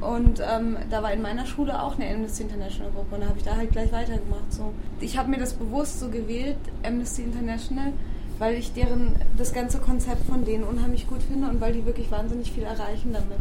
und 0.00 0.40
ähm, 0.40 0.76
da 0.90 1.02
war 1.02 1.12
in 1.12 1.22
meiner 1.22 1.46
Schule 1.46 1.82
auch 1.82 1.98
eine 1.98 2.08
Amnesty 2.12 2.42
International 2.42 2.90
Gruppe 2.92 3.14
und 3.14 3.20
da 3.22 3.28
habe 3.28 3.38
ich 3.38 3.44
da 3.44 3.56
halt 3.56 3.72
gleich 3.72 3.92
weitergemacht. 3.92 4.52
So. 4.52 4.72
Ich 5.00 5.18
habe 5.18 5.30
mir 5.30 5.38
das 5.38 5.54
bewusst 5.54 6.00
so 6.00 6.08
gewählt, 6.08 6.56
Amnesty 6.84 7.22
International, 7.22 7.92
weil 8.38 8.54
ich 8.54 8.72
deren 8.72 9.16
das 9.36 9.52
ganze 9.52 9.78
Konzept 9.78 10.24
von 10.26 10.44
denen 10.44 10.64
unheimlich 10.64 11.06
gut 11.08 11.22
finde 11.22 11.48
und 11.48 11.60
weil 11.60 11.72
die 11.72 11.84
wirklich 11.84 12.10
wahnsinnig 12.10 12.52
viel 12.52 12.64
erreichen 12.64 13.12
damit. 13.12 13.40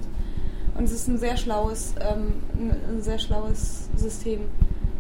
Und 0.75 0.83
es 0.85 0.91
ist 0.91 1.07
ein 1.07 1.17
sehr 1.17 1.37
schlaues, 1.37 1.95
ähm, 1.99 2.33
ein 2.59 3.01
sehr 3.01 3.19
schlaues 3.19 3.89
System, 3.95 4.41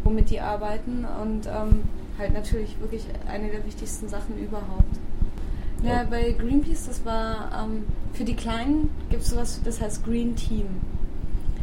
womit 0.03 0.29
die 0.29 0.39
arbeiten 0.39 1.05
und 1.21 1.47
ähm, 1.47 1.83
halt 2.17 2.33
natürlich 2.33 2.79
wirklich 2.79 3.05
eine 3.27 3.49
der 3.49 3.65
wichtigsten 3.65 4.07
Sachen 4.07 4.37
überhaupt. 4.37 4.97
Ja, 5.83 6.03
bei 6.09 6.31
Greenpeace, 6.31 6.87
das 6.87 7.05
war 7.05 7.51
ähm, 7.63 7.85
für 8.13 8.23
die 8.23 8.35
Kleinen 8.35 8.89
gibt 9.09 9.21
es 9.21 9.29
sowas, 9.29 9.61
das 9.63 9.79
heißt 9.79 10.03
Green 10.03 10.35
Team. 10.35 10.65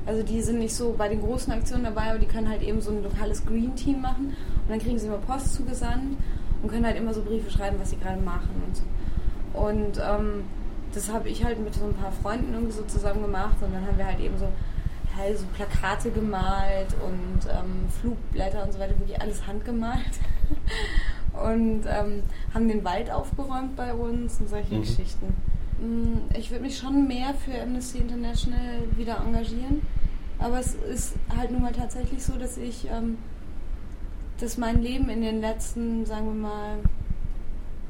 Also 0.06 0.22
die 0.22 0.42
sind 0.42 0.58
nicht 0.58 0.74
so 0.74 0.94
bei 0.96 1.08
den 1.08 1.20
großen 1.20 1.52
Aktionen 1.52 1.84
dabei, 1.84 2.10
aber 2.10 2.18
die 2.18 2.26
können 2.26 2.48
halt 2.48 2.62
eben 2.62 2.80
so 2.80 2.90
ein 2.90 3.02
lokales 3.02 3.44
Green 3.46 3.74
Team 3.74 4.02
machen 4.02 4.26
und 4.28 4.70
dann 4.70 4.78
kriegen 4.78 4.98
sie 4.98 5.06
immer 5.06 5.18
Post 5.18 5.54
zugesandt 5.54 6.18
und 6.62 6.70
können 6.70 6.84
halt 6.84 6.96
immer 6.96 7.14
so 7.14 7.22
Briefe 7.22 7.50
schreiben, 7.50 7.76
was 7.80 7.90
sie 7.90 7.96
gerade 7.96 8.20
machen 8.20 8.62
und 8.66 8.76
so. 8.76 8.82
Und 9.58 9.98
ähm, 9.98 10.44
das 10.92 11.10
habe 11.10 11.28
ich 11.28 11.44
halt 11.44 11.58
mit 11.62 11.74
so 11.74 11.84
ein 11.84 11.94
paar 11.94 12.12
Freunden 12.12 12.52
irgendwie 12.52 12.72
so 12.72 12.82
zusammen 12.84 13.22
gemacht 13.22 13.56
und 13.62 13.72
dann 13.72 13.86
haben 13.86 13.96
wir 13.96 14.06
halt 14.06 14.20
eben 14.20 14.36
so, 14.38 14.48
halt 15.16 15.38
so 15.38 15.46
Plakate 15.54 16.10
gemalt 16.10 16.94
und 17.04 17.50
ähm, 17.50 17.88
Flugblätter 18.00 18.64
und 18.64 18.72
so 18.72 18.78
weiter, 18.78 18.98
wirklich 18.98 19.20
alles 19.20 19.46
handgemalt. 19.46 20.20
und 21.42 21.84
ähm, 21.86 22.22
haben 22.52 22.68
den 22.68 22.84
Wald 22.84 23.10
aufgeräumt 23.10 23.76
bei 23.76 23.92
uns 23.92 24.40
und 24.40 24.48
solche 24.48 24.74
mhm. 24.74 24.80
Geschichten. 24.82 25.34
Mm, 25.80 26.34
ich 26.36 26.50
würde 26.50 26.64
mich 26.64 26.78
schon 26.78 27.06
mehr 27.06 27.34
für 27.34 27.60
Amnesty 27.60 27.98
International 27.98 28.82
wieder 28.96 29.20
engagieren, 29.24 29.82
aber 30.38 30.58
es 30.58 30.74
ist 30.74 31.14
halt 31.36 31.50
nun 31.50 31.62
mal 31.62 31.72
tatsächlich 31.72 32.22
so, 32.22 32.36
dass 32.36 32.56
ich 32.56 32.88
ähm, 32.90 33.18
dass 34.40 34.58
mein 34.58 34.82
Leben 34.82 35.08
in 35.08 35.20
den 35.20 35.40
letzten, 35.40 36.04
sagen 36.06 36.26
wir 36.26 36.48
mal, 36.48 36.78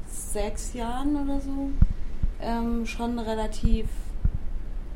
sechs 0.07 0.73
Jahren 0.73 1.15
oder 1.15 1.41
so 1.41 1.71
ähm, 2.39 2.85
schon 2.85 3.17
relativ 3.19 3.87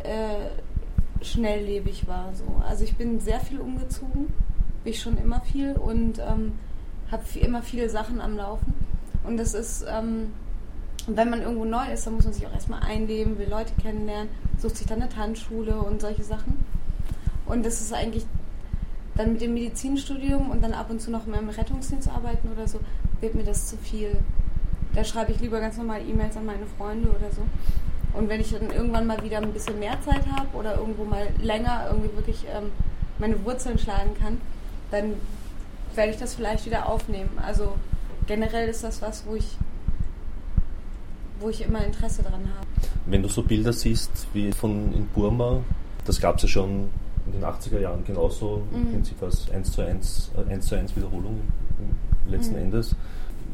äh, 0.03 1.23
schnelllebig 1.23 2.07
war. 2.07 2.33
So. 2.33 2.61
Also 2.67 2.83
ich 2.83 2.95
bin 2.95 3.19
sehr 3.19 3.39
viel 3.39 3.59
umgezogen, 3.59 4.33
bin 4.83 4.93
ich 4.93 5.01
schon 5.01 5.17
immer 5.17 5.41
viel 5.41 5.73
und 5.73 6.19
ähm, 6.19 6.53
habe 7.11 7.23
immer 7.39 7.61
viele 7.61 7.89
Sachen 7.89 8.21
am 8.21 8.37
Laufen. 8.37 8.73
Und 9.23 9.37
das 9.37 9.53
ist, 9.53 9.85
ähm, 11.07 11.17
wenn 11.17 11.29
man 11.29 11.41
irgendwo 11.41 11.65
neu 11.65 11.91
ist, 11.91 12.05
dann 12.05 12.15
muss 12.15 12.25
man 12.25 12.33
sich 12.33 12.45
auch 12.47 12.53
erstmal 12.53 12.81
einleben, 12.81 13.37
will 13.37 13.49
Leute 13.49 13.73
kennenlernen, 13.81 14.29
sucht 14.57 14.77
sich 14.77 14.87
dann 14.87 15.01
eine 15.01 15.09
Tanzschule 15.09 15.75
und 15.75 16.01
solche 16.01 16.23
Sachen. 16.23 16.63
Und 17.45 17.65
das 17.65 17.81
ist 17.81 17.93
eigentlich 17.93 18.25
dann 19.15 19.33
mit 19.33 19.41
dem 19.41 19.53
Medizinstudium 19.53 20.49
und 20.49 20.63
dann 20.63 20.73
ab 20.73 20.89
und 20.89 21.01
zu 21.01 21.11
noch 21.11 21.25
mehr 21.25 21.39
im 21.39 21.49
Rettungsdienst 21.49 22.07
arbeiten 22.07 22.49
oder 22.49 22.67
so, 22.67 22.79
wird 23.19 23.35
mir 23.35 23.43
das 23.43 23.67
zu 23.67 23.77
viel. 23.77 24.17
Da 24.93 25.03
schreibe 25.03 25.31
ich 25.31 25.39
lieber 25.39 25.59
ganz 25.59 25.77
normal 25.77 26.01
E-Mails 26.07 26.37
an 26.37 26.45
meine 26.45 26.65
Freunde 26.77 27.09
oder 27.09 27.31
so. 27.31 27.41
Und 28.13 28.29
wenn 28.29 28.41
ich 28.41 28.51
dann 28.51 28.71
irgendwann 28.71 29.05
mal 29.05 29.21
wieder 29.23 29.37
ein 29.37 29.51
bisschen 29.53 29.77
mehr 29.77 29.97
Zeit 30.01 30.25
habe 30.35 30.57
oder 30.57 30.77
irgendwo 30.77 31.03
mal 31.03 31.27
länger 31.41 31.87
irgendwie 31.89 32.15
wirklich 32.15 32.45
ähm, 32.53 32.71
meine 33.19 33.43
Wurzeln 33.45 33.77
schlagen 33.77 34.15
kann, 34.19 34.39
dann 34.89 35.13
werde 35.95 36.11
ich 36.11 36.17
das 36.17 36.33
vielleicht 36.33 36.65
wieder 36.65 36.87
aufnehmen. 36.87 37.37
Also 37.45 37.75
generell 38.25 38.69
ist 38.69 38.83
das 38.83 39.01
was, 39.01 39.25
wo 39.27 39.35
ich, 39.35 39.57
wo 41.39 41.49
ich 41.49 41.61
immer 41.61 41.83
Interesse 41.85 42.23
daran 42.23 42.41
habe. 42.41 42.67
Wenn 43.05 43.23
du 43.23 43.29
so 43.29 43.43
Bilder 43.43 43.73
siehst 43.73 44.27
wie 44.33 44.51
von 44.51 44.93
in 44.93 45.07
Burma, 45.07 45.61
das 46.05 46.19
gab 46.19 46.37
es 46.37 46.43
ja 46.43 46.49
schon 46.49 46.89
in 47.25 47.33
den 47.33 47.43
80er 47.43 47.79
Jahren 47.79 48.03
genauso 48.03 48.63
mhm. 48.71 48.77
im 48.77 48.91
Prinzip 48.91 49.21
als 49.21 49.49
1 49.51 49.71
zu 49.71 49.81
1, 49.81 50.31
1 50.49 50.65
zu 50.65 50.75
1 50.75 50.95
Wiederholung 50.95 51.41
letzten 52.27 52.55
mhm. 52.55 52.63
Endes. 52.63 52.95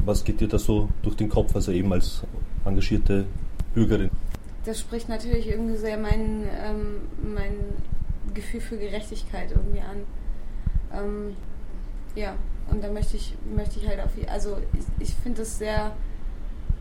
Was 0.04 0.24
geht 0.24 0.40
dir 0.40 0.48
da 0.48 0.58
so 0.58 0.88
durch 1.02 1.16
den 1.16 1.28
Kopf, 1.28 1.54
also 1.54 1.72
eben 1.72 1.92
als 1.92 2.22
engagierte 2.64 3.24
Bürgerin? 3.74 4.10
Das 4.64 4.80
spricht 4.80 5.08
natürlich 5.08 5.48
irgendwie 5.48 5.76
sehr 5.76 5.96
mein, 5.96 6.44
ähm, 6.62 7.02
mein 7.34 7.54
Gefühl 8.34 8.60
für 8.60 8.76
Gerechtigkeit 8.76 9.50
irgendwie 9.52 9.80
an. 9.80 9.96
Ähm, 10.92 11.36
ja, 12.14 12.34
und 12.70 12.82
da 12.82 12.90
möchte 12.90 13.16
ich, 13.16 13.34
möchte 13.54 13.78
ich 13.78 13.88
halt 13.88 14.00
auf, 14.00 14.10
also 14.28 14.58
ich, 14.72 15.08
ich 15.08 15.14
finde 15.14 15.42
es 15.42 15.58
sehr, 15.58 15.92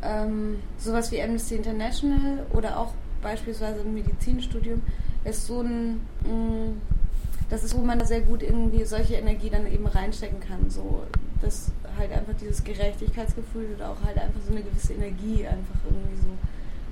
ähm, 0.06 0.60
sowas 0.78 1.12
wie 1.12 1.22
Amnesty 1.22 1.56
International 1.56 2.46
oder 2.54 2.80
auch 2.80 2.94
beispielsweise 3.22 3.82
ein 3.82 3.94
Medizinstudium 3.94 4.82
ist 5.24 5.48
so 5.48 5.62
ein, 5.62 5.96
mm, 6.24 6.80
das 7.50 7.64
ist, 7.64 7.76
wo 7.76 7.82
man 7.82 8.00
da 8.00 8.06
sehr 8.06 8.22
gut 8.22 8.44
irgendwie 8.44 8.86
solche 8.86 9.16
Energie 9.16 9.50
dann 9.50 9.72
eben 9.72 9.88
reinstecken 9.88 10.40
kann. 10.40 10.70
So, 10.70 11.04
dass 11.42 11.72
halt 11.98 12.12
einfach 12.12 12.34
dieses 12.40 12.64
Gerechtigkeitsgefühl 12.64 13.76
oder 13.76 13.90
auch 13.90 14.02
halt 14.06 14.18
einfach 14.18 14.40
so 14.46 14.52
eine 14.52 14.62
gewisse 14.62 14.94
Energie 14.94 15.46
einfach 15.46 15.80
irgendwie 15.86 16.18
so, 16.18 16.28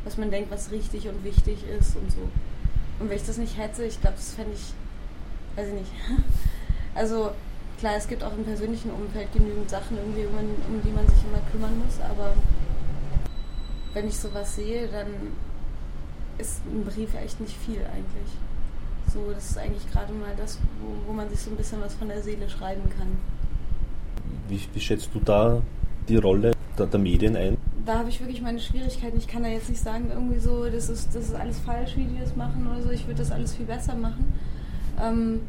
was 0.04 0.18
man 0.18 0.32
denkt, 0.32 0.52
was 0.52 0.72
richtig 0.72 1.08
und 1.08 1.24
wichtig 1.24 1.60
ist 1.80 1.96
und 1.96 2.12
so. 2.12 2.22
Und 3.00 3.10
wenn 3.10 3.18
ich 3.18 3.26
das 3.26 3.38
nicht 3.38 3.58
hätte, 3.58 3.84
ich 3.84 4.00
glaube, 4.02 4.16
das 4.16 4.34
fände 4.34 4.52
ich, 4.54 4.74
weiß 5.58 5.68
ich 5.70 5.74
nicht. 5.74 5.92
Also 6.96 7.32
klar, 7.80 7.96
es 7.98 8.08
gibt 8.08 8.24
auch 8.24 8.38
im 8.38 8.44
persönlichen 8.44 8.92
Umfeld 8.92 9.34
genügend 9.34 9.68
Sachen 9.68 9.98
irgendwie, 9.98 10.28
um, 10.28 10.36
um 10.38 10.82
die 10.86 10.92
man 10.92 11.08
sich 11.08 11.18
immer 11.26 11.42
kümmern 11.52 11.76
muss, 11.84 12.00
aber 12.08 12.36
wenn 13.94 14.08
ich 14.08 14.18
sowas 14.18 14.56
sehe, 14.56 14.88
dann 14.88 15.08
ist 16.38 16.62
ein 16.66 16.84
Brief 16.84 17.14
echt 17.16 17.40
nicht 17.40 17.56
viel 17.56 17.80
eigentlich. 17.80 18.32
So, 19.14 19.32
das 19.34 19.52
ist 19.52 19.58
eigentlich 19.58 19.90
gerade 19.92 20.14
mal 20.14 20.34
das, 20.38 20.60
wo, 20.82 21.10
wo 21.10 21.14
man 21.14 21.30
sich 21.30 21.40
so 21.40 21.52
ein 21.52 21.58
bisschen 21.58 21.82
was 21.82 21.94
von 21.94 22.08
der 22.08 22.22
Seele 22.22 22.50
schreiben 22.50 22.90
kann. 22.98 23.18
Wie, 24.48 24.60
wie 24.74 24.80
schätzt 24.80 25.10
du 25.14 25.20
da 25.20 25.62
die 26.08 26.18
Rolle 26.18 26.54
der, 26.78 26.88
der 26.88 27.00
Medien 27.00 27.36
ein? 27.36 27.58
Da 27.86 28.00
habe 28.00 28.10
ich 28.10 28.20
wirklich 28.20 28.42
meine 28.42 28.60
Schwierigkeiten. 28.60 29.18
Ich 29.18 29.28
kann 29.28 29.44
da 29.44 29.50
jetzt 29.50 29.70
nicht 29.70 29.82
sagen, 29.82 30.10
irgendwie 30.10 30.40
so, 30.40 30.66
das 30.70 30.90
ist, 30.90 31.14
das 31.14 31.26
ist 31.26 31.36
alles 31.36 31.60
falsch, 31.60 31.98
wie 31.98 32.06
die 32.06 32.20
das 32.20 32.36
machen 32.36 32.68
oder 32.68 32.82
so. 32.82 32.90
Ich 32.90 33.06
würde 33.08 33.20
das 33.20 33.32
alles 33.32 33.56
viel 33.56 33.66
besser 33.66 33.96
machen. 33.96 34.34
Ähm, 35.02 35.42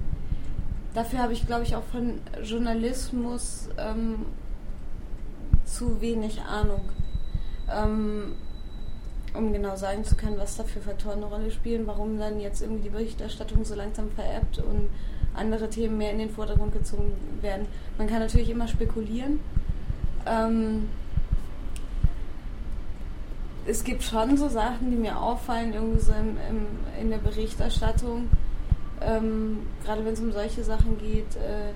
dafür 0.94 1.20
habe 1.20 1.33
ich, 1.33 1.46
glaube 1.46 1.62
ich, 1.62 1.76
auch 1.76 1.85
von 1.85 2.18
Journalismus 2.42 3.68
ähm, 3.78 4.26
zu 5.64 6.00
wenig 6.00 6.40
Ahnung. 6.42 6.80
Ähm, 7.70 8.35
um 9.35 9.53
genau 9.53 9.77
sagen 9.77 10.05
zu 10.05 10.14
können, 10.14 10.38
was 10.38 10.57
da 10.57 10.64
für 10.64 10.81
Faktoren 10.81 11.18
eine 11.18 11.27
Rolle 11.27 11.50
spielen, 11.50 11.87
warum 11.87 12.18
dann 12.18 12.40
jetzt 12.40 12.62
irgendwie 12.62 12.85
die 12.85 12.90
Berichterstattung 12.90 13.64
so 13.64 13.74
langsam 13.74 14.11
veräppt 14.12 14.59
und 14.59 14.88
andere 15.35 15.68
Themen 15.68 15.98
mehr 15.98 16.12
in 16.12 16.18
den 16.18 16.31
Vordergrund 16.31 16.72
gezogen 16.72 17.12
werden. 17.40 17.66
Man 17.98 18.07
kann 18.07 18.20
natürlich 18.20 18.48
immer 18.48 18.68
spekulieren. 18.68 19.40
Ähm, 20.27 20.88
es 23.66 23.83
gibt 23.83 24.03
schon 24.03 24.37
so 24.37 24.48
Sachen, 24.48 24.90
die 24.90 24.96
mir 24.96 25.18
auffallen, 25.18 25.72
irgendwie 25.72 26.00
so 26.00 26.12
im, 26.12 26.37
im, 26.48 26.66
in 27.00 27.11
der 27.11 27.18
Berichterstattung, 27.18 28.29
ähm, 29.00 29.61
gerade 29.85 30.05
wenn 30.05 30.12
es 30.12 30.20
um 30.20 30.33
solche 30.33 30.62
Sachen 30.62 30.98
geht, 30.98 31.37
äh, 31.37 31.72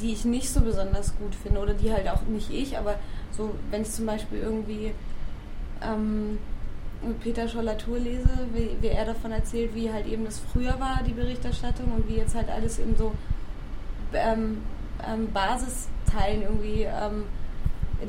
die 0.00 0.12
ich 0.12 0.24
nicht 0.24 0.50
so 0.50 0.60
besonders 0.60 1.16
gut 1.16 1.34
finde 1.34 1.60
oder 1.60 1.74
die 1.74 1.90
halt 1.92 2.08
auch 2.08 2.22
nicht 2.22 2.50
ich, 2.50 2.76
aber 2.76 2.96
so, 3.36 3.54
wenn 3.70 3.82
ich 3.82 3.90
zum 3.90 4.06
Beispiel 4.06 4.38
irgendwie 4.38 4.92
ähm, 5.82 6.38
Peter 7.22 7.46
Scholler-Tour 7.46 7.98
lese, 7.98 8.28
wie, 8.52 8.70
wie, 8.80 8.88
er 8.88 9.04
davon 9.04 9.32
erzählt, 9.32 9.74
wie 9.74 9.92
halt 9.92 10.06
eben 10.06 10.24
das 10.24 10.40
früher 10.52 10.80
war, 10.80 11.02
die 11.06 11.12
Berichterstattung, 11.12 11.92
und 11.92 12.08
wie 12.08 12.16
jetzt 12.16 12.34
halt 12.34 12.48
alles 12.48 12.78
in 12.78 12.96
so 12.96 13.12
ähm, 14.12 14.62
ähm, 15.06 15.30
Basisteilen 15.32 16.42
irgendwie 16.42 16.84
ähm, 16.84 17.24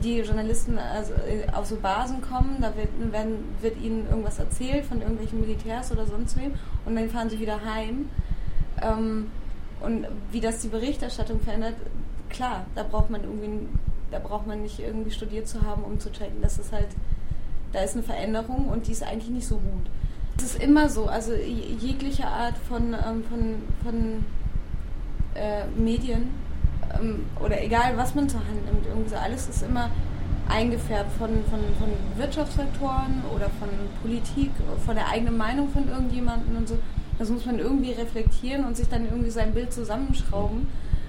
die 0.03 0.19
Journalisten 0.19 0.77
also 0.77 1.13
äh, 1.13 1.49
auf 1.53 1.65
so 1.65 1.75
Basen 1.77 2.21
kommen, 2.21 2.57
da 2.61 2.73
wird, 2.75 2.89
werden, 3.11 3.55
wird 3.61 3.79
ihnen 3.81 4.07
irgendwas 4.09 4.39
erzählt 4.39 4.85
von 4.85 5.01
irgendwelchen 5.01 5.41
Militärs 5.41 5.91
oder 5.91 6.05
sonst 6.05 6.37
wem 6.37 6.53
und 6.85 6.95
dann 6.95 7.09
fahren 7.09 7.29
sie 7.29 7.39
wieder 7.39 7.63
heim. 7.63 8.09
Ähm, 8.81 9.27
Und 9.79 10.07
wie 10.31 10.39
das 10.39 10.61
die 10.61 10.69
Berichterstattung 10.69 11.39
verändert, 11.39 11.75
klar, 12.29 12.65
da 12.75 12.83
braucht 12.83 13.09
man 13.09 13.23
irgendwie, 13.23 13.67
da 14.11 14.19
braucht 14.19 14.47
man 14.47 14.61
nicht 14.61 14.79
irgendwie 14.79 15.11
studiert 15.11 15.47
zu 15.47 15.61
haben, 15.61 15.83
um 15.83 15.99
zu 15.99 16.11
checken, 16.11 16.41
dass 16.41 16.57
es 16.57 16.71
halt, 16.71 16.87
da 17.73 17.81
ist 17.81 17.93
eine 17.93 18.03
Veränderung 18.03 18.67
und 18.67 18.87
die 18.87 18.91
ist 18.91 19.03
eigentlich 19.03 19.29
nicht 19.29 19.47
so 19.47 19.55
gut. 19.55 19.89
Es 20.37 20.43
ist 20.43 20.63
immer 20.63 20.87
so, 20.89 21.07
also 21.07 21.33
jegliche 21.33 22.27
Art 22.27 22.57
von, 22.57 22.93
ähm, 22.93 23.23
von, 23.23 23.55
von 23.83 24.25
äh, 25.35 25.65
Medien 25.75 26.29
ähm, 26.99 27.25
oder 27.43 27.61
egal 27.63 27.97
was 27.97 28.15
man 28.15 28.29
zur 28.29 28.39
Hand 28.41 28.65
nimmt, 28.65 28.85
irgendwie 28.85 29.09
so 29.09 29.15
alles 29.15 29.47
ist 29.47 29.63
immer 29.63 29.89
eingefärbt 30.49 31.11
von, 31.17 31.29
von, 31.49 31.59
von 31.77 31.89
Wirtschaftssektoren 32.17 33.23
oder 33.35 33.49
von 33.59 33.69
Politik, 34.01 34.51
von 34.85 34.95
der 34.95 35.09
eigenen 35.09 35.37
Meinung 35.37 35.69
von 35.69 35.89
irgendjemandem 35.89 36.55
und 36.55 36.67
so. 36.69 36.77
Das 37.19 37.29
muss 37.29 37.45
man 37.45 37.59
irgendwie 37.59 37.91
reflektieren 37.91 38.63
und 38.65 38.77
sich 38.77 38.87
dann 38.87 39.05
irgendwie 39.05 39.31
sein 39.31 39.53
Bild 39.53 39.73
zusammenschrauben, 39.73 40.67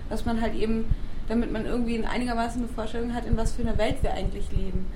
dass 0.09 0.25
man 0.25 0.41
halt 0.41 0.55
eben, 0.55 0.87
damit 1.29 1.53
man 1.53 1.67
irgendwie 1.67 1.97
in 1.97 2.05
einigermaßen 2.05 2.63
eine 2.63 2.69
Vorstellung 2.69 3.15
hat, 3.15 3.27
in 3.27 3.37
was 3.37 3.53
für 3.53 3.63
einer 3.63 3.79
Welt 3.79 4.03
wir 4.03 4.13
eigentlich 4.15 4.51
leben. 4.53 4.87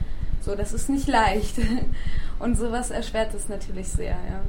So, 0.41 0.55
das 0.55 0.73
ist 0.73 0.89
nicht 0.89 1.09
leicht. 1.09 1.57
Und 2.39 2.57
sowas 2.57 2.91
erschwert 2.91 3.33
es 3.35 3.49
natürlich 3.49 3.89
sehr, 3.89 4.11
ja, 4.11 4.41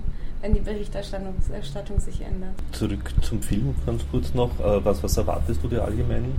wenn 0.42 0.54
die 0.54 0.62
Berichterstattung 0.62 2.00
sich 2.00 2.22
ändert. 2.22 2.56
Zurück 2.72 3.14
zum 3.22 3.42
Film 3.42 3.76
ganz 3.86 4.04
kurz 4.10 4.34
noch. 4.34 4.60
Äh, 4.60 4.84
was, 4.84 5.04
was 5.04 5.18
erwartest 5.18 5.64
du 5.64 5.68
dir 5.68 5.84
allgemein 5.84 6.34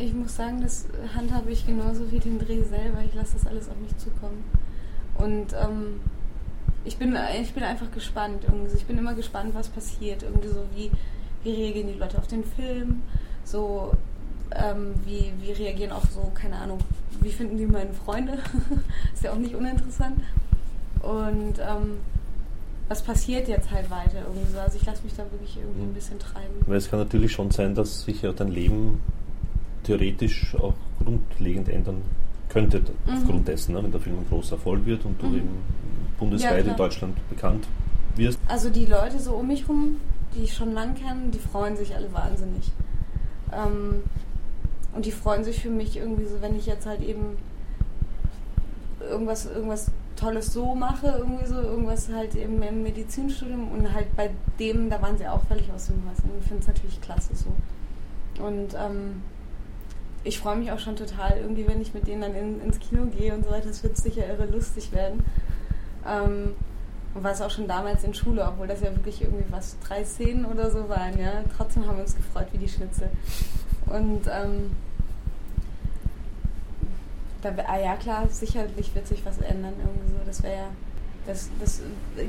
ich 0.00 0.14
muss 0.14 0.36
sagen, 0.36 0.60
das 0.62 0.86
handhabe 1.14 1.50
ich 1.50 1.66
genauso 1.66 2.10
wie 2.10 2.18
den 2.18 2.38
Dreh 2.38 2.62
selber. 2.62 2.98
Ich 3.06 3.14
lasse 3.14 3.34
das 3.34 3.46
alles 3.46 3.68
auf 3.68 3.76
mich 3.76 3.96
zukommen. 3.98 4.44
Und 5.18 5.52
ähm, 5.52 6.00
ich, 6.84 6.96
bin, 6.96 7.16
ich 7.40 7.52
bin 7.52 7.62
einfach 7.62 7.90
gespannt. 7.90 8.44
Irgendwie. 8.46 8.76
Ich 8.76 8.86
bin 8.86 8.98
immer 8.98 9.14
gespannt, 9.14 9.54
was 9.54 9.68
passiert. 9.68 10.22
Irgendwie 10.22 10.48
so, 10.48 10.64
wie, 10.74 10.90
wie 11.42 11.50
reagieren 11.50 11.88
die 11.88 11.98
Leute 11.98 12.18
auf 12.18 12.26
den 12.26 12.44
Film? 12.44 13.02
So, 13.44 13.92
ähm, 14.54 14.94
wie, 15.04 15.32
wie 15.40 15.52
reagieren 15.52 15.92
auch 15.92 16.04
so, 16.06 16.30
keine 16.34 16.56
Ahnung, 16.56 16.78
wie 17.20 17.30
finden 17.30 17.58
die 17.58 17.66
meine 17.66 17.92
Freunde? 17.92 18.38
ist 19.14 19.22
ja 19.22 19.32
auch 19.32 19.38
nicht 19.38 19.54
uninteressant. 19.54 20.20
Und 21.02 21.58
ähm, 21.58 21.98
was 22.88 23.02
passiert 23.02 23.48
jetzt 23.48 23.70
halt 23.70 23.88
weiter 23.90 24.22
irgendwie 24.26 24.52
so. 24.52 24.58
Also 24.58 24.76
ich 24.76 24.84
lasse 24.84 25.02
mich 25.04 25.14
da 25.14 25.22
wirklich 25.30 25.56
irgendwie 25.56 25.82
ein 25.82 25.94
bisschen 25.94 26.18
treiben. 26.18 26.54
Weil 26.66 26.76
es 26.76 26.90
kann 26.90 26.98
natürlich 26.98 27.32
schon 27.32 27.50
sein, 27.50 27.74
dass 27.74 28.02
sich 28.02 28.22
ja 28.22 28.32
dein 28.32 28.48
Leben 28.48 29.00
theoretisch 29.84 30.54
auch 30.56 30.74
grundlegend 31.02 31.68
ändern 31.68 32.02
könnte, 32.48 32.80
mhm. 32.80 33.14
aufgrund 33.14 33.48
dessen, 33.48 33.74
ne, 33.74 33.82
wenn 33.82 33.92
der 33.92 34.00
Film 34.00 34.18
ein 34.18 34.26
großer 34.28 34.56
Erfolg 34.56 34.84
wird 34.84 35.04
und 35.04 35.22
du 35.22 35.26
mhm. 35.26 35.36
eben 35.36 35.48
bundesweit 36.18 36.64
ja, 36.64 36.72
in 36.72 36.76
Deutschland 36.76 37.28
bekannt 37.30 37.66
wirst. 38.16 38.38
Also 38.48 38.68
die 38.70 38.86
Leute 38.86 39.18
so 39.20 39.34
um 39.34 39.46
mich 39.46 39.68
rum, 39.68 39.96
die 40.34 40.42
ich 40.42 40.54
schon 40.54 40.72
lang 40.72 40.94
kenne, 40.94 41.30
die 41.32 41.38
freuen 41.38 41.76
sich 41.76 41.94
alle 41.94 42.12
wahnsinnig. 42.12 42.72
Ähm, 43.52 44.02
und 44.94 45.06
die 45.06 45.12
freuen 45.12 45.44
sich 45.44 45.60
für 45.60 45.70
mich 45.70 45.96
irgendwie 45.96 46.26
so, 46.26 46.40
wenn 46.40 46.56
ich 46.56 46.66
jetzt 46.66 46.86
halt 46.86 47.00
eben 47.02 47.38
irgendwas, 49.00 49.46
irgendwas 49.46 49.90
Tolles 50.16 50.52
so 50.52 50.74
mache, 50.74 51.06
irgendwie 51.18 51.46
so, 51.46 51.54
irgendwas 51.54 52.10
halt 52.12 52.34
eben 52.34 52.62
im 52.62 52.82
Medizinstudium 52.82 53.70
und 53.70 53.92
halt 53.92 54.14
bei 54.16 54.30
dem, 54.58 54.90
da 54.90 55.00
waren 55.00 55.16
sie 55.16 55.26
auch 55.26 55.42
völlig 55.44 55.72
aus 55.72 55.86
dem 55.86 56.02
Häuschen. 56.08 56.30
Ich 56.40 56.46
finde 56.46 56.62
es 56.62 56.68
natürlich 56.68 57.00
klasse 57.00 57.34
so. 57.34 57.52
Und 58.42 58.74
ähm, 58.74 59.22
ich 60.24 60.38
freue 60.38 60.56
mich 60.56 60.70
auch 60.70 60.78
schon 60.78 60.96
total, 60.96 61.38
irgendwie, 61.38 61.66
wenn 61.66 61.80
ich 61.80 61.94
mit 61.94 62.06
denen 62.06 62.20
dann 62.20 62.34
in, 62.34 62.60
ins 62.60 62.78
Kino 62.78 63.06
gehe 63.06 63.34
und 63.34 63.44
so 63.44 63.50
weiter. 63.50 63.68
Das 63.68 63.82
wird 63.82 63.96
sicher 63.96 64.26
irre 64.26 64.46
lustig 64.46 64.92
werden. 64.92 65.22
Ähm, 66.06 66.54
und 67.14 67.24
war 67.24 67.32
es 67.32 67.40
auch 67.40 67.50
schon 67.50 67.66
damals 67.66 68.04
in 68.04 68.14
Schule, 68.14 68.46
obwohl 68.46 68.68
das 68.68 68.82
ja 68.82 68.94
wirklich 68.94 69.22
irgendwie 69.22 69.44
was, 69.50 69.76
drei 69.80 70.04
Szenen 70.04 70.44
oder 70.44 70.70
so 70.70 70.88
waren, 70.88 71.18
ja. 71.18 71.42
Trotzdem 71.56 71.86
haben 71.86 71.96
wir 71.96 72.04
uns 72.04 72.14
gefreut 72.14 72.46
wie 72.52 72.58
die 72.58 72.68
Schnitzel. 72.68 73.10
Und 73.90 74.26
ähm, 74.26 74.70
da, 77.42 77.50
ah 77.66 77.78
ja 77.78 77.96
klar, 77.96 78.28
sicherlich 78.28 78.94
wird 78.94 79.06
sich 79.06 79.24
was 79.24 79.38
ändern 79.38 79.74
irgendwie 79.78 80.12
so. 80.12 80.18
Das 80.24 80.42
wäre 80.42 80.54
ja, 80.54 80.68
das, 81.26 81.50
das 81.60 81.82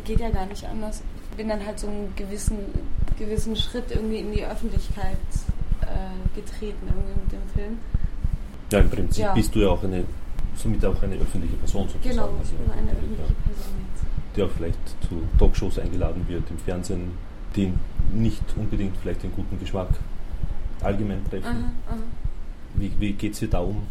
geht 0.06 0.20
ja 0.20 0.30
gar 0.30 0.46
nicht 0.48 0.66
anders. 0.66 1.02
Bin 1.38 1.48
dann 1.48 1.66
halt 1.66 1.80
so 1.80 1.88
einen 1.88 2.14
gewissen, 2.16 2.58
gewissen 3.18 3.56
Schritt 3.56 3.92
irgendwie 3.92 4.20
in 4.20 4.32
die 4.32 4.46
Öffentlichkeit 4.46 5.18
äh, 5.82 6.36
getreten 6.36 6.88
irgendwie 6.88 7.22
mit 7.22 7.32
dem 7.32 7.50
Film. 7.54 7.80
Ja, 8.72 8.80
im 8.80 8.90
Prinzip 8.90 9.24
ja. 9.24 9.34
bist 9.34 9.54
du 9.54 9.60
ja 9.60 9.70
auch 9.70 9.84
eine, 9.84 10.04
somit 10.56 10.84
auch 10.86 11.02
eine 11.04 11.16
öffentliche 11.16 11.56
Person 11.58 11.88
sozusagen. 11.88 12.10
Genau, 12.10 12.30
also, 12.40 12.54
eine 12.72 12.92
öffentliche 12.92 13.34
Person 13.46 13.74
jetzt. 13.94 14.36
Die 14.36 14.44
auch 14.44 14.52
vielleicht 14.58 14.80
zu 15.08 15.22
Talkshows 15.38 15.80
eingeladen 15.80 16.26
wird 16.28 16.50
im 16.50 16.58
Fernsehen, 16.58 17.12
die 17.56 17.74
nicht 18.14 18.44
unbedingt 18.56 18.96
vielleicht 18.98 19.24
den 19.24 19.34
guten 19.34 19.60
Geschmack 19.60 19.90
allgemein 20.84 21.24
treffen. 21.30 21.46
Aha, 21.46 21.72
aha. 21.90 21.98
Wie, 22.76 22.92
wie 23.00 23.14
geht 23.14 23.34
es 23.34 23.40
dir 23.40 23.50
da 23.50 23.60
um? 23.60 23.84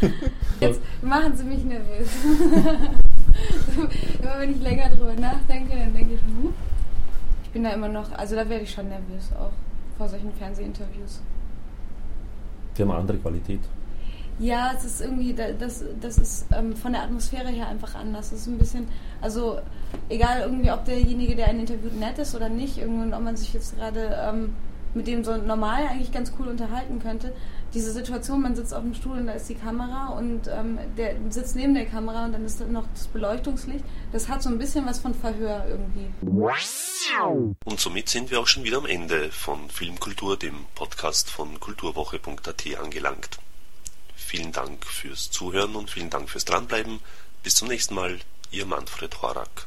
Jetzt 0.60 0.80
machen 1.02 1.36
Sie 1.36 1.44
mich 1.44 1.64
nervös. 1.64 2.08
immer 4.22 4.38
wenn 4.38 4.50
ich 4.50 4.60
länger 4.60 4.90
drüber 4.90 5.14
nachdenke, 5.14 5.76
dann 5.76 5.92
denke 5.92 6.14
ich, 6.14 6.20
hm, 6.20 6.52
ich 7.44 7.50
bin 7.50 7.64
da 7.64 7.70
immer 7.70 7.88
noch, 7.88 8.12
also 8.12 8.36
da 8.36 8.48
werde 8.48 8.64
ich 8.64 8.70
schon 8.70 8.88
nervös 8.88 9.30
auch 9.38 9.52
vor 9.98 10.08
solchen 10.08 10.32
Fernsehinterviews. 10.32 11.20
Die 12.76 12.82
haben 12.82 12.90
eine 12.90 13.00
andere 13.00 13.18
Qualität. 13.18 13.60
Ja, 14.38 14.72
es 14.76 14.84
ist 14.84 15.00
irgendwie, 15.02 15.34
das, 15.34 15.84
das 16.00 16.18
ist 16.18 16.46
ähm, 16.56 16.74
von 16.74 16.92
der 16.92 17.02
Atmosphäre 17.02 17.48
her 17.48 17.68
einfach 17.68 17.94
anders. 17.94 18.32
Es 18.32 18.40
ist 18.40 18.46
ein 18.46 18.58
bisschen, 18.58 18.88
also 19.20 19.60
egal 20.08 20.40
irgendwie, 20.40 20.70
ob 20.70 20.84
derjenige, 20.84 21.36
der 21.36 21.48
einen 21.48 21.60
interviewt, 21.60 21.98
nett 22.00 22.18
ist 22.18 22.34
oder 22.34 22.48
nicht, 22.48 22.78
irgendwie, 22.78 23.14
ob 23.14 23.22
man 23.22 23.36
sich 23.36 23.52
jetzt 23.52 23.76
gerade 23.76 24.18
ähm, 24.26 24.54
mit 24.94 25.06
dem 25.06 25.24
so 25.24 25.36
normal 25.36 25.86
eigentlich 25.86 26.12
ganz 26.12 26.32
cool 26.38 26.48
unterhalten 26.48 27.00
könnte. 27.00 27.34
Diese 27.74 27.92
Situation, 27.92 28.42
man 28.42 28.54
sitzt 28.54 28.74
auf 28.74 28.82
dem 28.82 28.94
Stuhl 28.94 29.18
und 29.18 29.26
da 29.26 29.32
ist 29.32 29.48
die 29.48 29.54
Kamera 29.54 30.08
und 30.08 30.48
ähm, 30.48 30.78
der 30.96 31.14
sitzt 31.30 31.56
neben 31.56 31.74
der 31.74 31.86
Kamera 31.86 32.26
und 32.26 32.32
dann 32.32 32.44
ist 32.44 32.60
da 32.60 32.66
noch 32.66 32.86
das 32.92 33.06
Beleuchtungslicht. 33.06 33.84
Das 34.12 34.28
hat 34.28 34.42
so 34.42 34.50
ein 34.50 34.58
bisschen 34.58 34.84
was 34.84 34.98
von 34.98 35.14
Verhör 35.14 35.64
irgendwie. 35.68 36.10
Und 37.64 37.80
somit 37.80 38.08
sind 38.08 38.30
wir 38.30 38.40
auch 38.40 38.46
schon 38.46 38.64
wieder 38.64 38.78
am 38.78 38.86
Ende 38.86 39.30
von 39.30 39.70
Filmkultur, 39.70 40.36
dem 40.36 40.66
Podcast 40.74 41.30
von 41.30 41.58
kulturwoche.at 41.60 42.78
angelangt. 42.78 43.38
Vielen 44.14 44.52
Dank 44.52 44.86
fürs 44.86 45.30
Zuhören 45.30 45.74
und 45.74 45.90
vielen 45.90 46.10
Dank 46.10 46.28
fürs 46.28 46.44
Dranbleiben. 46.44 47.00
Bis 47.42 47.54
zum 47.54 47.68
nächsten 47.68 47.94
Mal, 47.94 48.18
Ihr 48.50 48.66
Manfred 48.66 49.20
Horak. 49.22 49.66